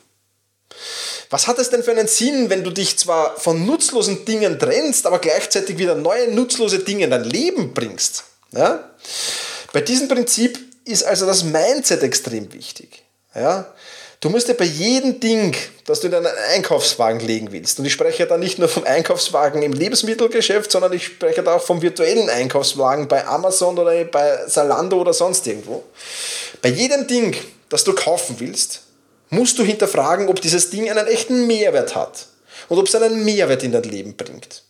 Was 1.34 1.48
hat 1.48 1.58
es 1.58 1.72
denn 1.72 1.82
für 1.82 1.90
einen 1.90 2.06
Sinn, 2.06 2.52
wenn 2.52 2.63
du 2.63 2.70
dich 2.70 2.96
zwar 3.00 3.36
von 3.40 3.66
nutzlosen 3.66 4.24
Dingen 4.24 4.60
trennst, 4.60 5.08
aber 5.08 5.18
gleichzeitig 5.18 5.80
wieder 5.80 5.96
neue 5.96 6.28
nutzlose 6.32 6.78
Dinge 6.78 7.06
in 7.06 7.10
dein 7.10 7.24
Leben 7.24 7.74
bringst? 7.74 8.25
Ja? 8.52 8.88
Bei 9.72 9.82
diesem 9.82 10.08
Prinzip 10.08 10.60
ist 10.86 11.04
also 11.04 11.25
das 11.25 11.44
Mindset 11.44 12.04
extrem 12.04 12.54
wichtig. 12.54 13.02
Ja? 13.34 13.66
Du 14.20 14.30
musst 14.30 14.48
dir 14.48 14.54
bei 14.54 14.66
jedem 14.66 15.20
Ding, 15.20 15.56
das 15.86 16.02
du 16.02 16.06
in 16.06 16.12
deinen 16.12 16.28
Einkaufswagen 16.54 17.20
legen 17.20 17.52
willst, 17.52 17.80
und 17.80 17.86
ich 17.86 17.94
spreche 17.94 18.28
da 18.28 18.38
nicht 18.38 18.60
nur 18.60 18.70
vom 18.70 18.84
Einkaufswagen 18.84 19.63
im 19.63 19.74
Lebensmittelgeschäft, 19.74 20.72
sondern 20.72 20.94
ich 20.94 21.06
spreche 21.06 21.42
da 21.42 21.56
auch 21.56 21.63
vom 21.63 21.82
virtuellen 21.82 22.30
Einkaufswagen 22.30 23.08
bei 23.08 23.25
Amazon 23.25 23.80
oder 23.80 24.06
bei 24.06 24.48
Salando 24.48 25.02
oder 25.02 25.13
sonst 25.13 25.48
irgendwo. 25.48 25.84
Bei 26.62 26.70
jedem 26.70 27.08
Ding, 27.08 27.36
das 27.70 27.84
du 27.84 27.94
kaufen 27.94 28.36
willst, 28.38 28.83
musst 29.34 29.60
du 29.60 29.63
hinterfragen, 29.63 30.30
ob 30.30 30.42
dieses 30.42 30.70
Ding 30.70 30.90
einen 30.90 31.08
echten 31.08 31.48
Mehrwert 31.48 31.96
hat 31.96 32.28
und 32.70 32.78
ob 32.78 32.88
es 32.88 32.96
einen 32.96 33.25
Mehrwert 33.25 33.63
in 33.63 33.72
dein 33.72 33.84
Leben 33.84 34.16
bringt. 34.16 34.63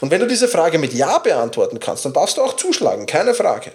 Und 0.00 0.10
wenn 0.10 0.20
du 0.20 0.26
diese 0.26 0.48
Frage 0.48 0.78
mit 0.78 0.92
Ja 0.92 1.18
beantworten 1.18 1.78
kannst, 1.78 2.04
dann 2.04 2.12
darfst 2.12 2.36
du 2.36 2.42
auch 2.42 2.56
zuschlagen, 2.56 3.06
keine 3.06 3.34
Frage. 3.34 3.72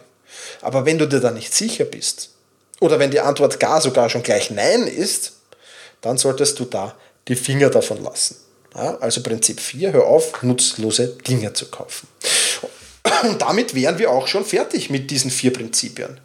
Aber 0.61 0.85
wenn 0.85 0.97
du 0.97 1.07
dir 1.07 1.19
da 1.19 1.31
nicht 1.31 1.53
sicher 1.53 1.85
bist, 1.85 2.29
oder 2.79 2.99
wenn 2.99 3.11
die 3.11 3.21
Antwort 3.21 3.59
gar 3.59 3.79
sogar 3.79 4.09
schon 4.09 4.23
gleich 4.23 4.49
Nein 4.49 4.87
ist, 4.87 5.33
dann 6.01 6.17
solltest 6.17 6.59
du 6.59 6.65
da 6.65 6.95
die 7.29 7.35
Finger 7.35 7.69
davon 7.69 8.03
lassen. 8.03 8.35
Ja, 8.75 8.97
also 8.97 9.23
Prinzip 9.23 9.61
4, 9.61 9.93
hör 9.93 10.05
auf, 10.05 10.43
nutzlose 10.43 11.07
Dinge 11.07 11.53
zu 11.53 11.67
kaufen. 11.67 12.07
Und 13.23 13.41
damit 13.41 13.75
wären 13.75 13.99
wir 13.99 14.11
auch 14.11 14.27
schon 14.27 14.43
fertig 14.43 14.89
mit 14.89 15.11
diesen 15.11 15.31
vier 15.31 15.53
Prinzipien. 15.53 16.19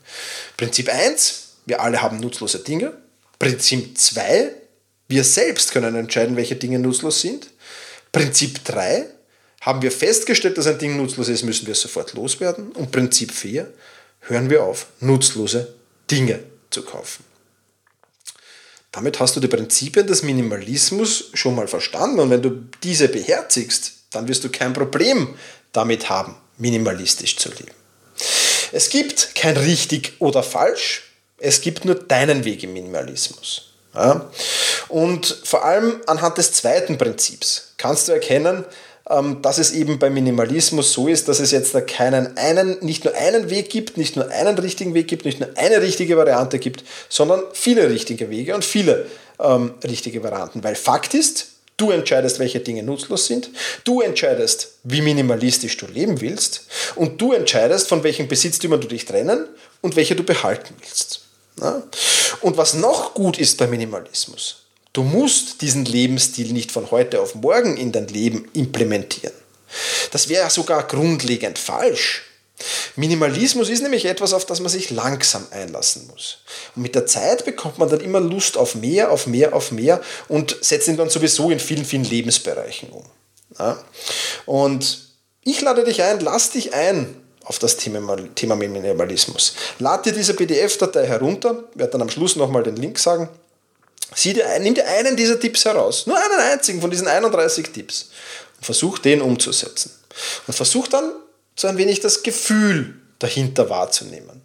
Prinzip 0.56 0.88
1, 0.88 1.48
wir 1.66 1.80
alle 1.80 2.02
haben 2.02 2.18
nutzlose 2.18 2.60
Dinge. 2.60 2.92
Prinzip 3.38 3.96
2, 3.96 4.50
wir 5.08 5.24
selbst 5.24 5.72
können 5.72 5.94
entscheiden, 5.94 6.36
welche 6.36 6.56
Dinge 6.56 6.78
nutzlos 6.78 7.20
sind. 7.20 7.48
Prinzip 8.12 8.64
3, 8.64 9.06
haben 9.60 9.82
wir 9.82 9.92
festgestellt, 9.92 10.58
dass 10.58 10.66
ein 10.66 10.78
Ding 10.78 10.96
nutzlos 10.96 11.28
ist, 11.28 11.44
müssen 11.44 11.66
wir 11.66 11.72
es 11.72 11.80
sofort 11.80 12.14
loswerden. 12.14 12.72
Und 12.72 12.90
Prinzip 12.90 13.32
4, 13.32 13.72
hören 14.20 14.50
wir 14.50 14.64
auf, 14.64 14.86
nutzlose 15.00 15.74
Dinge 16.10 16.40
zu 16.70 16.82
kaufen. 16.82 17.24
Damit 18.92 19.20
hast 19.20 19.36
du 19.36 19.40
die 19.40 19.48
Prinzipien 19.48 20.06
des 20.06 20.22
Minimalismus 20.22 21.30
schon 21.34 21.54
mal 21.54 21.68
verstanden 21.68 22.20
und 22.20 22.30
wenn 22.30 22.42
du 22.42 22.64
diese 22.82 23.08
beherzigst, 23.08 23.92
dann 24.10 24.26
wirst 24.26 24.44
du 24.44 24.48
kein 24.48 24.72
Problem 24.72 25.34
damit 25.72 26.08
haben, 26.08 26.34
minimalistisch 26.56 27.36
zu 27.36 27.50
leben. 27.50 27.76
Es 28.72 28.88
gibt 28.88 29.34
kein 29.34 29.56
richtig 29.56 30.14
oder 30.18 30.42
falsch, 30.42 31.07
es 31.38 31.60
gibt 31.60 31.84
nur 31.84 31.94
deinen 31.94 32.44
Weg 32.44 32.62
im 32.62 32.72
Minimalismus. 32.72 33.72
Ja? 33.94 34.30
Und 34.88 35.26
vor 35.44 35.64
allem 35.64 36.00
anhand 36.06 36.38
des 36.38 36.52
zweiten 36.52 36.98
Prinzips 36.98 37.74
kannst 37.76 38.08
du 38.08 38.12
erkennen, 38.12 38.64
ähm, 39.10 39.40
dass 39.42 39.58
es 39.58 39.72
eben 39.72 39.98
beim 39.98 40.14
Minimalismus 40.14 40.92
so 40.92 41.08
ist, 41.08 41.28
dass 41.28 41.40
es 41.40 41.50
jetzt 41.50 41.74
da 41.74 41.80
keinen 41.80 42.36
einen, 42.36 42.78
nicht 42.80 43.04
nur 43.04 43.14
einen 43.14 43.50
Weg 43.50 43.70
gibt, 43.70 43.96
nicht 43.96 44.16
nur 44.16 44.28
einen 44.30 44.58
richtigen 44.58 44.94
Weg 44.94 45.08
gibt, 45.08 45.24
nicht 45.24 45.40
nur 45.40 45.50
eine 45.56 45.80
richtige 45.80 46.16
Variante 46.16 46.58
gibt, 46.58 46.84
sondern 47.08 47.42
viele 47.52 47.88
richtige 47.88 48.30
Wege 48.30 48.54
und 48.54 48.64
viele 48.64 49.06
ähm, 49.40 49.74
richtige 49.84 50.22
Varianten. 50.22 50.62
Weil 50.62 50.74
Fakt 50.74 51.14
ist, 51.14 51.48
du 51.78 51.90
entscheidest, 51.90 52.38
welche 52.38 52.60
Dinge 52.60 52.82
nutzlos 52.82 53.26
sind, 53.26 53.50
du 53.84 54.02
entscheidest, 54.02 54.72
wie 54.82 55.00
minimalistisch 55.00 55.76
du 55.76 55.86
leben 55.86 56.20
willst 56.20 56.66
und 56.96 57.20
du 57.20 57.32
entscheidest, 57.32 57.88
von 57.88 58.02
welchen 58.02 58.28
Besitztümern 58.28 58.80
du 58.80 58.88
dich 58.88 59.06
trennen 59.06 59.46
und 59.80 59.96
welche 59.96 60.16
du 60.16 60.24
behalten 60.24 60.74
willst. 60.80 61.27
Und 62.40 62.56
was 62.56 62.74
noch 62.74 63.14
gut 63.14 63.38
ist 63.38 63.58
beim 63.58 63.70
Minimalismus, 63.70 64.64
du 64.92 65.02
musst 65.02 65.60
diesen 65.60 65.84
Lebensstil 65.84 66.52
nicht 66.52 66.72
von 66.72 66.90
heute 66.90 67.20
auf 67.20 67.34
morgen 67.34 67.76
in 67.76 67.92
dein 67.92 68.08
Leben 68.08 68.48
implementieren. 68.52 69.34
Das 70.12 70.28
wäre 70.28 70.50
sogar 70.50 70.86
grundlegend 70.86 71.58
falsch. 71.58 72.24
Minimalismus 72.96 73.68
ist 73.68 73.82
nämlich 73.82 74.04
etwas, 74.06 74.32
auf 74.32 74.44
das 74.44 74.60
man 74.60 74.70
sich 74.70 74.90
langsam 74.90 75.46
einlassen 75.50 76.08
muss. 76.08 76.38
Und 76.74 76.82
mit 76.82 76.94
der 76.94 77.06
Zeit 77.06 77.44
bekommt 77.44 77.78
man 77.78 77.88
dann 77.88 78.00
immer 78.00 78.20
Lust 78.20 78.56
auf 78.56 78.74
mehr, 78.74 79.12
auf 79.12 79.26
mehr, 79.26 79.54
auf 79.54 79.70
mehr 79.70 80.00
und 80.26 80.56
setzt 80.60 80.88
ihn 80.88 80.96
dann 80.96 81.10
sowieso 81.10 81.50
in 81.50 81.60
vielen, 81.60 81.84
vielen 81.84 82.04
Lebensbereichen 82.04 82.88
um. 82.90 83.04
Und 84.46 84.98
ich 85.44 85.60
lade 85.60 85.84
dich 85.84 86.02
ein, 86.02 86.20
lass 86.20 86.50
dich 86.50 86.74
ein 86.74 87.16
auf 87.48 87.58
das 87.58 87.76
Thema, 87.78 88.56
Minimalismus. 88.56 89.54
Lad 89.78 90.04
dir 90.04 90.12
diese 90.12 90.34
PDF-Datei 90.34 91.06
herunter, 91.06 91.64
werde 91.74 91.92
dann 91.92 92.02
am 92.02 92.10
Schluss 92.10 92.36
nochmal 92.36 92.62
den 92.62 92.76
Link 92.76 92.98
sagen. 92.98 93.30
Sieh 94.14 94.34
dir 94.34 94.46
nimm 94.60 94.74
dir 94.74 94.86
einen 94.86 95.16
dieser 95.16 95.40
Tipps 95.40 95.64
heraus, 95.64 96.06
nur 96.06 96.16
einen 96.16 96.40
einzigen 96.52 96.80
von 96.80 96.90
diesen 96.90 97.08
31 97.08 97.70
Tipps 97.70 98.10
und 98.58 98.64
versuch 98.64 98.98
den 98.98 99.22
umzusetzen. 99.22 99.90
Und 100.46 100.54
versuch 100.54 100.88
dann 100.88 101.10
so 101.56 101.68
ein 101.68 101.78
wenig 101.78 102.00
das 102.00 102.22
Gefühl 102.22 103.00
dahinter 103.18 103.70
wahrzunehmen. 103.70 104.42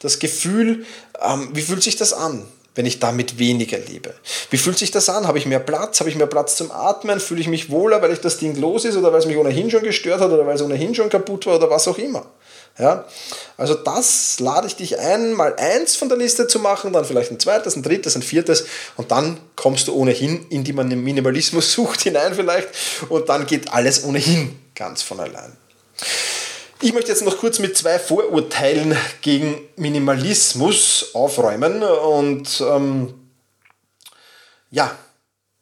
Das 0.00 0.18
Gefühl, 0.18 0.86
ähm, 1.20 1.50
wie 1.52 1.62
fühlt 1.62 1.82
sich 1.82 1.96
das 1.96 2.12
an? 2.12 2.46
Wenn 2.76 2.86
ich 2.86 3.00
damit 3.00 3.38
weniger 3.38 3.78
lebe? 3.78 4.14
Wie 4.50 4.56
fühlt 4.56 4.78
sich 4.78 4.92
das 4.92 5.08
an? 5.08 5.26
Habe 5.26 5.38
ich 5.38 5.46
mehr 5.46 5.58
Platz? 5.58 5.98
Habe 5.98 6.08
ich 6.08 6.16
mehr 6.16 6.26
Platz 6.26 6.56
zum 6.56 6.70
Atmen? 6.70 7.18
Fühle 7.18 7.40
ich 7.40 7.48
mich 7.48 7.70
wohler, 7.70 8.00
weil 8.02 8.12
ich 8.12 8.20
das 8.20 8.38
Ding 8.38 8.54
los 8.56 8.84
ist 8.84 8.96
oder 8.96 9.12
weil 9.12 9.18
es 9.18 9.26
mich 9.26 9.36
ohnehin 9.36 9.70
schon 9.70 9.82
gestört 9.82 10.20
hat 10.20 10.30
oder 10.30 10.46
weil 10.46 10.54
es 10.54 10.62
ohnehin 10.62 10.94
schon 10.94 11.08
kaputt 11.08 11.46
war 11.46 11.56
oder 11.56 11.68
was 11.68 11.88
auch 11.88 11.98
immer? 11.98 12.26
Ja? 12.78 13.06
Also 13.56 13.74
das 13.74 14.38
lade 14.40 14.66
ich 14.66 14.76
dich 14.76 14.98
ein, 14.98 15.32
mal 15.32 15.56
eins 15.56 15.96
von 15.96 16.08
der 16.08 16.18
Liste 16.18 16.46
zu 16.46 16.58
machen, 16.58 16.92
dann 16.92 17.04
vielleicht 17.04 17.30
ein 17.30 17.40
zweites, 17.40 17.76
ein 17.76 17.82
drittes, 17.82 18.14
ein 18.16 18.22
viertes 18.22 18.66
und 18.96 19.10
dann 19.10 19.38
kommst 19.56 19.88
du 19.88 19.94
ohnehin 19.94 20.46
in 20.50 20.62
die 20.62 20.72
Minimalismus-Sucht 20.72 22.02
hinein 22.02 22.34
vielleicht 22.34 22.68
und 23.08 23.28
dann 23.28 23.46
geht 23.46 23.72
alles 23.72 24.04
ohnehin 24.04 24.58
ganz 24.74 25.02
von 25.02 25.20
allein. 25.20 25.56
Ich 26.80 26.92
möchte 26.92 27.10
jetzt 27.10 27.24
noch 27.24 27.38
kurz 27.38 27.58
mit 27.58 27.76
zwei 27.76 27.98
Vorurteilen 27.98 28.96
gegen 29.22 29.60
Minimalismus 29.76 31.10
aufräumen. 31.14 31.82
Und 31.82 32.60
ähm, 32.60 33.14
ja, 34.70 34.96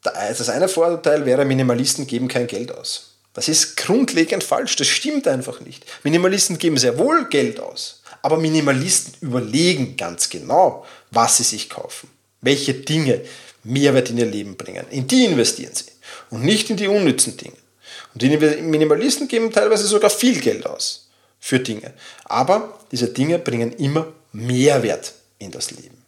das 0.03 0.49
eine 0.49 0.69
Vorurteil 0.69 1.25
wäre, 1.25 1.45
Minimalisten 1.45 2.09
geben 2.09 2.27
kein 2.27 2.49
Geld 2.49 2.73
aus. 2.73 3.13
Das 3.33 3.49
ist 3.49 3.77
grundlegend 3.77 4.43
falsch, 4.43 4.77
das 4.77 4.87
stimmt 4.89 5.29
einfach 5.29 5.61
nicht. 5.61 5.85
Minimalisten 6.03 6.59
geben 6.59 6.77
sehr 6.77 6.99
wohl 6.99 7.29
Geld 7.29 7.59
aus, 7.59 8.03
aber 8.23 8.37
Minimalisten 8.37 9.15
überlegen 9.21 9.97
ganz 9.97 10.29
genau, 10.29 10.85
was 11.11 11.39
sie 11.39 11.43
sich 11.43 11.69
kaufen, 11.69 12.09
welche 12.41 12.75
Dinge 12.75 13.21
Mehrwert 13.65 14.11
in 14.11 14.19
ihr 14.19 14.27
Leben 14.27 14.57
bringen. 14.57 14.85
In 14.91 15.09
die 15.09 15.25
investieren 15.25 15.75
sie 15.75 15.91
und 16.31 16.45
nicht 16.45 16.71
in 16.71 16.77
die 16.77 16.87
unnützen 16.87 17.37
Dinge. 17.37 17.57
Und 18.13 18.23
die 18.23 18.29
Minimalisten 18.29 19.27
geben 19.27 19.51
teilweise 19.51 19.87
sogar 19.87 20.11
viel 20.11 20.41
Geld 20.41 20.67
aus 20.67 21.04
für 21.45 21.61
Dinge. 21.61 21.93
Aber 22.25 22.79
diese 22.91 23.09
Dinge 23.09 23.39
bringen 23.39 23.75
immer 23.75 24.07
Mehrwert 24.33 25.13
in 25.39 25.51
das 25.51 25.73
Leben. 25.73 26.03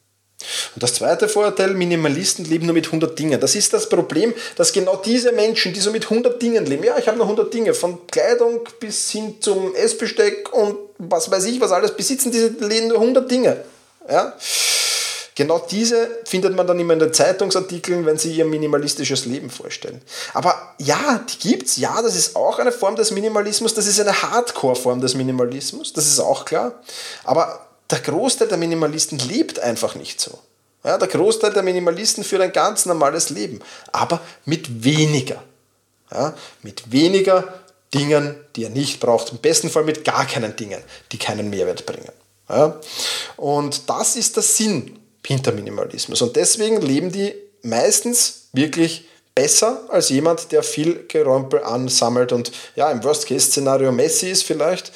Und 0.74 0.82
das 0.82 0.94
zweite 0.94 1.28
Vorurteil, 1.28 1.74
Minimalisten 1.74 2.46
leben 2.46 2.64
nur 2.64 2.72
mit 2.72 2.86
100 2.86 3.18
Dingen. 3.18 3.38
Das 3.38 3.54
ist 3.54 3.74
das 3.74 3.86
Problem, 3.86 4.32
dass 4.56 4.72
genau 4.72 4.96
diese 4.96 5.32
Menschen, 5.32 5.74
die 5.74 5.80
so 5.80 5.90
mit 5.90 6.04
100 6.04 6.40
Dingen 6.40 6.64
leben, 6.64 6.84
ja, 6.84 6.96
ich 6.96 7.06
habe 7.06 7.18
nur 7.18 7.26
100 7.26 7.52
Dinge, 7.52 7.74
von 7.74 8.06
Kleidung 8.06 8.60
bis 8.80 9.10
hin 9.10 9.36
zum 9.40 9.74
Essbesteck 9.74 10.54
und 10.54 10.78
was 10.96 11.30
weiß 11.30 11.44
ich, 11.44 11.60
was 11.60 11.70
alles 11.70 11.94
besitzen, 11.94 12.32
diese 12.32 12.48
leben 12.48 12.88
nur 12.88 13.00
100 13.00 13.30
Dinge. 13.30 13.58
Ja? 14.08 14.34
Genau 15.36 15.58
diese 15.58 16.08
findet 16.24 16.56
man 16.56 16.66
dann 16.66 16.80
immer 16.80 16.94
in 16.94 16.98
den 16.98 17.12
Zeitungsartikeln, 17.12 18.06
wenn 18.06 18.16
sie 18.16 18.32
ihr 18.32 18.46
minimalistisches 18.46 19.26
Leben 19.26 19.50
vorstellen. 19.50 20.00
Aber 20.32 20.74
ja, 20.78 21.20
die 21.28 21.50
gibt's. 21.50 21.76
Ja, 21.76 22.00
das 22.00 22.16
ist 22.16 22.36
auch 22.36 22.58
eine 22.58 22.72
Form 22.72 22.96
des 22.96 23.10
Minimalismus. 23.10 23.74
Das 23.74 23.86
ist 23.86 24.00
eine 24.00 24.22
Hardcore-Form 24.22 25.02
des 25.02 25.14
Minimalismus. 25.14 25.92
Das 25.92 26.06
ist 26.06 26.20
auch 26.20 26.46
klar. 26.46 26.80
Aber 27.22 27.66
der 27.90 28.00
Großteil 28.00 28.48
der 28.48 28.56
Minimalisten 28.56 29.18
lebt 29.18 29.60
einfach 29.60 29.94
nicht 29.94 30.22
so. 30.22 30.38
Ja, 30.82 30.96
der 30.96 31.08
Großteil 31.08 31.52
der 31.52 31.62
Minimalisten 31.62 32.24
führt 32.24 32.40
ein 32.40 32.52
ganz 32.52 32.86
normales 32.86 33.28
Leben, 33.28 33.60
aber 33.92 34.20
mit 34.46 34.84
weniger. 34.84 35.42
Ja, 36.10 36.32
mit 36.62 36.92
weniger 36.92 37.60
Dingen, 37.92 38.36
die 38.54 38.64
er 38.64 38.70
nicht 38.70 39.00
braucht. 39.00 39.32
Im 39.32 39.38
besten 39.38 39.68
Fall 39.68 39.84
mit 39.84 40.02
gar 40.04 40.24
keinen 40.24 40.56
Dingen, 40.56 40.80
die 41.12 41.18
keinen 41.18 41.50
Mehrwert 41.50 41.84
bringen. 41.84 42.12
Ja, 42.48 42.80
und 43.36 43.90
das 43.90 44.16
ist 44.16 44.36
der 44.36 44.42
Sinn 44.42 44.98
hinter 45.26 45.52
Minimalismus. 45.52 46.22
Und 46.22 46.36
deswegen 46.36 46.80
leben 46.80 47.10
die 47.10 47.34
meistens 47.62 48.48
wirklich 48.52 49.06
besser 49.34 49.82
als 49.90 50.08
jemand, 50.08 50.50
der 50.50 50.62
viel 50.62 51.04
Gerömpel 51.08 51.62
ansammelt 51.62 52.32
und 52.32 52.50
ja, 52.74 52.90
im 52.90 53.04
Worst-Case-Szenario 53.04 53.92
Messi 53.92 54.30
ist 54.30 54.44
vielleicht. 54.44 54.90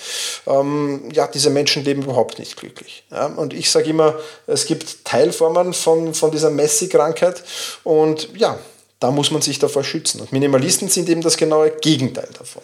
Ähm, 0.46 1.10
ja, 1.12 1.26
diese 1.26 1.50
Menschen 1.50 1.84
leben 1.84 2.02
überhaupt 2.02 2.38
nicht 2.38 2.56
glücklich. 2.56 3.04
Ja? 3.10 3.26
Und 3.26 3.52
ich 3.52 3.70
sage 3.70 3.90
immer, 3.90 4.18
es 4.46 4.64
gibt 4.64 5.04
Teilformen 5.04 5.74
von, 5.74 6.14
von 6.14 6.30
dieser 6.30 6.50
Messi-Krankheit 6.50 7.42
und 7.84 8.30
ja, 8.34 8.58
da 8.98 9.10
muss 9.10 9.30
man 9.30 9.42
sich 9.42 9.58
davor 9.58 9.84
schützen. 9.84 10.20
Und 10.20 10.32
Minimalisten 10.32 10.88
sind 10.88 11.08
eben 11.10 11.22
das 11.22 11.36
genaue 11.36 11.70
Gegenteil 11.70 12.28
davon. 12.38 12.62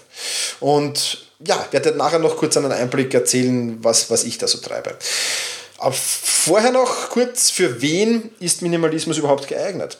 Und 0.60 1.26
ja, 1.40 1.62
ich 1.66 1.72
werde 1.72 1.92
nachher 1.92 2.18
noch 2.18 2.36
kurz 2.36 2.56
einen 2.56 2.72
Einblick 2.72 3.12
erzählen, 3.12 3.78
was, 3.82 4.10
was 4.10 4.24
ich 4.24 4.38
da 4.38 4.48
so 4.48 4.58
treibe. 4.58 4.94
Aber 5.78 5.92
vorher 5.92 6.72
noch 6.72 7.10
kurz, 7.10 7.50
für 7.50 7.82
wen 7.82 8.30
ist 8.40 8.62
Minimalismus 8.62 9.18
überhaupt 9.18 9.48
geeignet? 9.48 9.98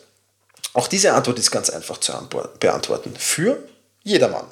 Auch 0.73 0.89
diese 0.89 1.13
Antwort 1.13 1.39
ist 1.39 1.51
ganz 1.51 1.71
einfach 1.71 1.99
zu 1.99 2.13
beantworten. 2.61 3.15
Für 3.19 3.59
jedermann. 4.03 4.47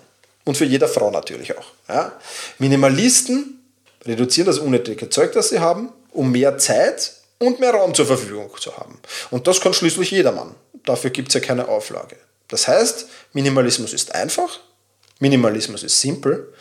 Und 0.45 0.57
für 0.57 0.65
jede 0.65 0.89
Frau 0.89 1.11
natürlich 1.11 1.57
auch. 1.57 1.67
Ja? 1.89 2.13
Minimalisten 2.59 3.63
reduzieren 4.05 4.47
das 4.47 4.59
unnötige 4.59 5.09
Zeug, 5.09 5.33
das 5.33 5.49
sie 5.49 5.61
haben, 5.61 5.93
um 6.13 6.33
mehr 6.33 6.59
Zeit 6.59 7.13
und 7.39 7.61
mehr 7.61 7.73
Raum 7.73 7.95
zur 7.95 8.07
Verfügung 8.07 8.51
zu 8.59 8.77
haben. 8.77 8.99
Und 9.31 9.47
das 9.47 9.61
kann 9.61 9.73
schließlich 9.75 10.11
jedermann. 10.11 10.55
Dafür 10.85 11.11
gibt 11.11 11.29
es 11.29 11.35
ja 11.35 11.41
keine 11.41 11.69
Auflage. 11.69 12.17
Das 12.49 12.69
heißt, 12.69 13.07
Minimalismus 13.33 13.93
ist 13.93 14.15
einfach, 14.15 14.61
Minimalismus 15.21 15.83
ist 15.83 16.01
simpel 16.01 16.53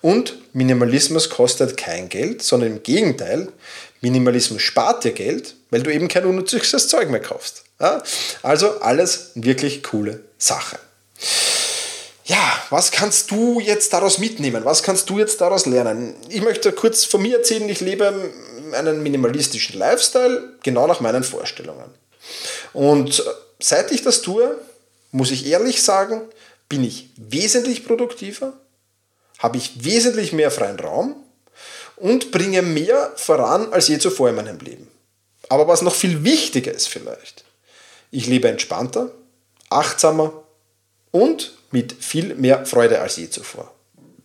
und 0.00 0.36
Minimalismus 0.52 1.30
kostet 1.30 1.76
kein 1.76 2.08
Geld, 2.08 2.42
sondern 2.42 2.72
im 2.72 2.82
Gegenteil, 2.82 3.48
Minimalismus 4.00 4.62
spart 4.62 5.04
dir 5.04 5.12
Geld, 5.12 5.54
weil 5.70 5.82
du 5.82 5.92
eben 5.92 6.08
kein 6.08 6.24
unnützes 6.24 6.88
Zeug 6.88 7.10
mehr 7.10 7.20
kaufst. 7.20 7.64
Ja? 7.80 8.02
Also 8.42 8.80
alles 8.80 9.30
wirklich 9.34 9.82
coole 9.82 10.20
Sache. 10.38 10.78
Ja, 12.24 12.62
was 12.70 12.92
kannst 12.92 13.30
du 13.32 13.58
jetzt 13.58 13.92
daraus 13.92 14.18
mitnehmen? 14.18 14.64
Was 14.64 14.82
kannst 14.82 15.10
du 15.10 15.18
jetzt 15.18 15.40
daraus 15.40 15.66
lernen? 15.66 16.14
Ich 16.28 16.42
möchte 16.42 16.72
kurz 16.72 17.04
von 17.04 17.22
mir 17.22 17.38
erzählen, 17.38 17.68
ich 17.68 17.80
lebe 17.80 18.30
einen 18.72 19.02
minimalistischen 19.02 19.78
Lifestyle, 19.78 20.54
genau 20.62 20.86
nach 20.86 21.00
meinen 21.00 21.24
Vorstellungen. 21.24 21.90
Und 22.72 23.24
seit 23.58 23.90
ich 23.90 24.02
das 24.02 24.22
tue, 24.22 24.56
muss 25.10 25.32
ich 25.32 25.46
ehrlich 25.46 25.82
sagen, 25.82 26.22
bin 26.70 26.84
ich 26.84 27.10
wesentlich 27.16 27.84
produktiver, 27.84 28.54
habe 29.38 29.58
ich 29.58 29.84
wesentlich 29.84 30.32
mehr 30.32 30.50
freien 30.50 30.80
Raum 30.80 31.16
und 31.96 32.30
bringe 32.30 32.62
mehr 32.62 33.12
voran 33.16 33.70
als 33.72 33.88
je 33.88 33.98
zuvor 33.98 34.30
in 34.30 34.36
meinem 34.36 34.58
Leben. 34.60 34.88
Aber 35.50 35.68
was 35.68 35.82
noch 35.82 35.94
viel 35.94 36.24
wichtiger 36.24 36.72
ist 36.72 36.88
vielleicht, 36.88 37.44
ich 38.10 38.26
lebe 38.26 38.48
entspannter, 38.48 39.10
achtsamer 39.68 40.32
und 41.10 41.52
mit 41.70 41.92
viel 41.92 42.34
mehr 42.36 42.64
Freude 42.64 43.00
als 43.00 43.16
je 43.16 43.28
zuvor. 43.28 43.74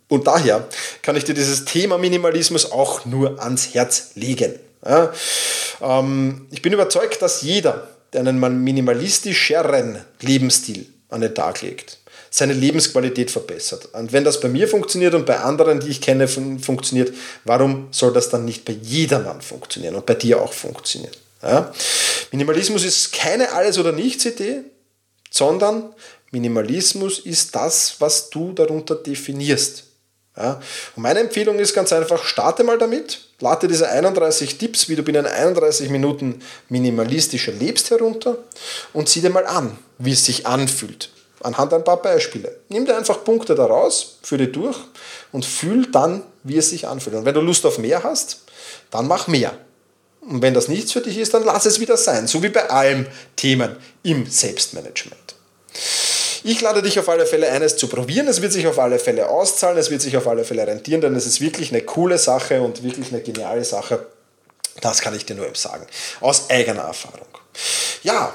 Und 0.07 0.27
daher 0.27 0.67
kann 1.01 1.15
ich 1.15 1.23
dir 1.23 1.33
dieses 1.33 1.65
Thema 1.65 1.97
Minimalismus 1.97 2.71
auch 2.71 3.05
nur 3.05 3.41
ans 3.41 3.73
Herz 3.73 4.11
legen. 4.13 4.53
Ja, 4.85 5.11
ähm, 5.81 6.47
ich 6.51 6.61
bin 6.61 6.73
überzeugt, 6.73 7.23
dass 7.23 7.41
jeder, 7.41 7.87
der 8.13 8.21
einen 8.21 8.63
minimalistischeren 8.63 10.05
Lebensstil 10.21 10.87
an 11.09 11.21
den 11.21 11.33
Tag 11.33 11.63
legt, 11.63 11.99
seine 12.37 12.51
Lebensqualität 12.51 13.31
verbessert. 13.31 13.87
Und 13.93 14.11
wenn 14.11 14.25
das 14.25 14.41
bei 14.41 14.49
mir 14.49 14.67
funktioniert 14.67 15.13
und 15.13 15.25
bei 15.25 15.39
anderen, 15.39 15.79
die 15.79 15.87
ich 15.87 16.01
kenne, 16.01 16.27
fun 16.27 16.59
funktioniert, 16.59 17.13
warum 17.45 17.87
soll 17.91 18.11
das 18.11 18.27
dann 18.27 18.43
nicht 18.43 18.65
bei 18.65 18.73
jedermann 18.73 19.41
funktionieren 19.41 19.95
und 19.95 20.05
bei 20.05 20.15
dir 20.15 20.41
auch 20.41 20.51
funktionieren? 20.51 21.13
Ja? 21.41 21.73
Minimalismus 22.33 22.83
ist 22.83 23.13
keine 23.13 23.53
Alles- 23.53 23.77
oder 23.77 23.93
Nichts-Idee, 23.93 24.63
sondern 25.31 25.93
Minimalismus 26.31 27.19
ist 27.19 27.55
das, 27.55 27.95
was 27.99 28.29
du 28.29 28.51
darunter 28.51 28.95
definierst. 28.95 29.85
Ja? 30.35 30.61
Und 30.97 31.03
meine 31.03 31.21
Empfehlung 31.21 31.57
ist 31.57 31.73
ganz 31.73 31.93
einfach, 31.93 32.25
starte 32.25 32.65
mal 32.65 32.77
damit, 32.77 33.29
lade 33.39 33.69
diese 33.69 33.87
31 33.87 34.57
Tipps, 34.57 34.89
wie 34.89 34.97
du 34.97 35.03
binnen 35.03 35.25
31 35.25 35.89
Minuten 35.89 36.41
minimalistischer 36.67 37.53
lebst, 37.53 37.91
herunter 37.91 38.39
und 38.91 39.07
sieh 39.07 39.21
dir 39.21 39.29
mal 39.29 39.45
an, 39.45 39.77
wie 39.99 40.11
es 40.11 40.25
sich 40.25 40.45
anfühlt. 40.45 41.14
Anhand 41.45 41.73
ein 41.73 41.83
paar 41.83 42.01
Beispiele. 42.01 42.57
Nimm 42.69 42.85
dir 42.85 42.97
einfach 42.97 43.23
Punkte 43.23 43.53
daraus, 43.53 44.17
führe 44.23 44.47
die 44.47 44.51
durch 44.51 44.77
und 45.31 45.45
fühl 45.45 45.91
dann, 45.91 46.23
wie 46.43 46.57
es 46.57 46.71
sich 46.71 46.87
anfühlt. 46.87 47.15
Und 47.15 47.25
wenn 47.25 47.35
du 47.35 47.41
Lust 47.41 47.65
auf 47.67 47.77
mehr 47.77 48.03
hast, 48.03 48.39
dann 48.89 49.07
mach 49.07 49.27
mehr. 49.27 49.53
Und 50.21 50.41
wenn 50.41 50.55
das 50.55 50.69
nichts 50.69 50.91
für 50.91 51.01
dich 51.01 51.19
ist, 51.19 51.35
dann 51.35 51.43
lass 51.43 51.67
es 51.67 51.79
wieder 51.79 51.97
sein. 51.97 52.25
So 52.25 52.41
wie 52.41 52.49
bei 52.49 52.67
allen 52.69 53.07
Themen 53.35 53.75
im 54.01 54.25
Selbstmanagement. 54.25 55.35
Ich 56.43 56.61
lade 56.61 56.81
dich 56.81 56.97
auf 56.99 57.09
alle 57.09 57.27
Fälle 57.27 57.51
ein, 57.51 57.61
es 57.61 57.77
zu 57.77 57.87
probieren. 57.87 58.27
Es 58.27 58.41
wird 58.41 58.51
sich 58.51 58.65
auf 58.65 58.79
alle 58.79 58.97
Fälle 58.97 59.29
auszahlen, 59.29 59.77
es 59.77 59.91
wird 59.91 60.01
sich 60.01 60.17
auf 60.17 60.27
alle 60.27 60.45
Fälle 60.45 60.65
rentieren, 60.65 61.01
denn 61.01 61.15
es 61.15 61.27
ist 61.27 61.41
wirklich 61.41 61.71
eine 61.71 61.81
coole 61.81 62.17
Sache 62.17 62.61
und 62.61 62.83
wirklich 62.83 63.11
eine 63.11 63.21
geniale 63.21 63.63
Sache. 63.63 64.05
Das 64.81 65.01
kann 65.01 65.15
ich 65.15 65.25
dir 65.25 65.35
nur 65.35 65.47
sagen. 65.53 65.85
Aus 66.21 66.49
eigener 66.49 66.83
Erfahrung. 66.83 67.27
Ja, 68.01 68.33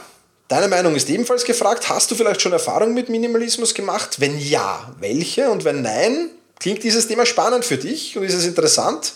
Deine 0.50 0.66
Meinung 0.66 0.96
ist 0.96 1.08
ebenfalls 1.08 1.44
gefragt. 1.44 1.88
Hast 1.88 2.10
du 2.10 2.16
vielleicht 2.16 2.42
schon 2.42 2.52
Erfahrung 2.52 2.92
mit 2.92 3.08
Minimalismus 3.08 3.72
gemacht? 3.72 4.20
Wenn 4.20 4.36
ja, 4.36 4.92
welche? 4.98 5.48
Und 5.48 5.64
wenn 5.64 5.80
nein, 5.80 6.30
klingt 6.58 6.82
dieses 6.82 7.06
Thema 7.06 7.24
spannend 7.24 7.64
für 7.64 7.78
dich 7.78 8.18
und 8.18 8.24
ist 8.24 8.34
es 8.34 8.44
interessant? 8.44 9.12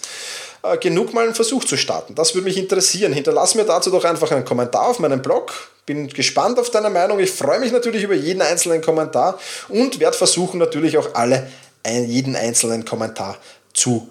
äh, 0.64 0.78
genug 0.78 1.12
mal 1.12 1.24
einen 1.24 1.34
Versuch 1.34 1.64
zu 1.64 1.76
starten. 1.76 2.14
Das 2.14 2.34
würde 2.34 2.44
mich 2.44 2.56
interessieren. 2.56 3.12
Hinterlass 3.12 3.54
mir 3.54 3.64
dazu 3.64 3.90
doch 3.90 4.04
einfach 4.04 4.30
einen 4.30 4.44
Kommentar 4.44 4.88
auf 4.88 4.98
meinem 4.98 5.22
Blog. 5.22 5.52
Bin 5.86 6.08
gespannt 6.08 6.58
auf 6.58 6.70
deine 6.70 6.88
Meinung. 6.88 7.18
Ich 7.20 7.30
freue 7.30 7.60
mich 7.60 7.70
natürlich 7.70 8.04
über 8.04 8.14
jeden 8.14 8.40
einzelnen 8.40 8.80
Kommentar 8.80 9.38
und 9.68 10.00
werde 10.00 10.16
versuchen 10.16 10.58
natürlich 10.58 10.96
auch 10.96 11.14
alle 11.14 11.50
jeden 11.86 12.34
einzelnen 12.34 12.84
Kommentar 12.84 13.36
zu 13.74 14.08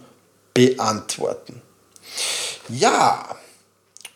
beantworten. 0.54 1.62
Ja, 2.70 3.36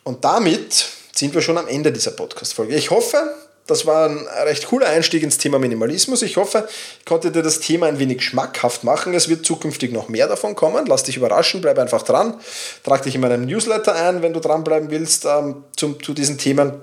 und 0.04 0.24
damit 0.24 0.86
sind 1.18 1.34
wir 1.34 1.42
schon 1.42 1.58
am 1.58 1.68
Ende 1.68 1.92
dieser 1.92 2.12
Podcast-Folge. 2.12 2.76
Ich 2.76 2.92
hoffe, 2.92 3.34
das 3.66 3.86
war 3.86 4.10
ein 4.10 4.26
recht 4.46 4.68
cooler 4.68 4.88
Einstieg 4.88 5.24
ins 5.24 5.38
Thema 5.38 5.60
Minimalismus. 5.60 6.22
Ich 6.22 6.38
hoffe, 6.38 6.68
ich 7.00 7.06
konnte 7.06 7.32
dir 7.32 7.42
das 7.42 7.60
Thema 7.60 7.88
ein 7.88 8.00
wenig 8.00 8.22
schmackhaft 8.22 8.84
machen. 8.84 9.14
Es 9.14 9.28
wird 9.28 9.46
zukünftig 9.46 9.92
noch 9.92 10.10
mehr 10.10 10.28
davon 10.28 10.56
kommen. 10.56 10.86
Lass 10.86 11.04
dich 11.04 11.18
überraschen, 11.18 11.62
bleib 11.62 11.80
einfach 11.80 12.04
dran. 12.04 12.40
Trag 12.84 13.04
dich 13.04 13.16
in 13.16 13.22
meinem 13.22 13.46
Newsletter 13.46 13.96
ein, 13.96 14.22
wenn 14.22 14.34
du 14.34 14.40
dranbleiben 14.40 14.90
willst 14.90 15.26
ähm, 15.26 15.64
zum, 15.76 16.02
zu 16.02 16.14
diesen 16.14 16.38
Themen. 16.38 16.74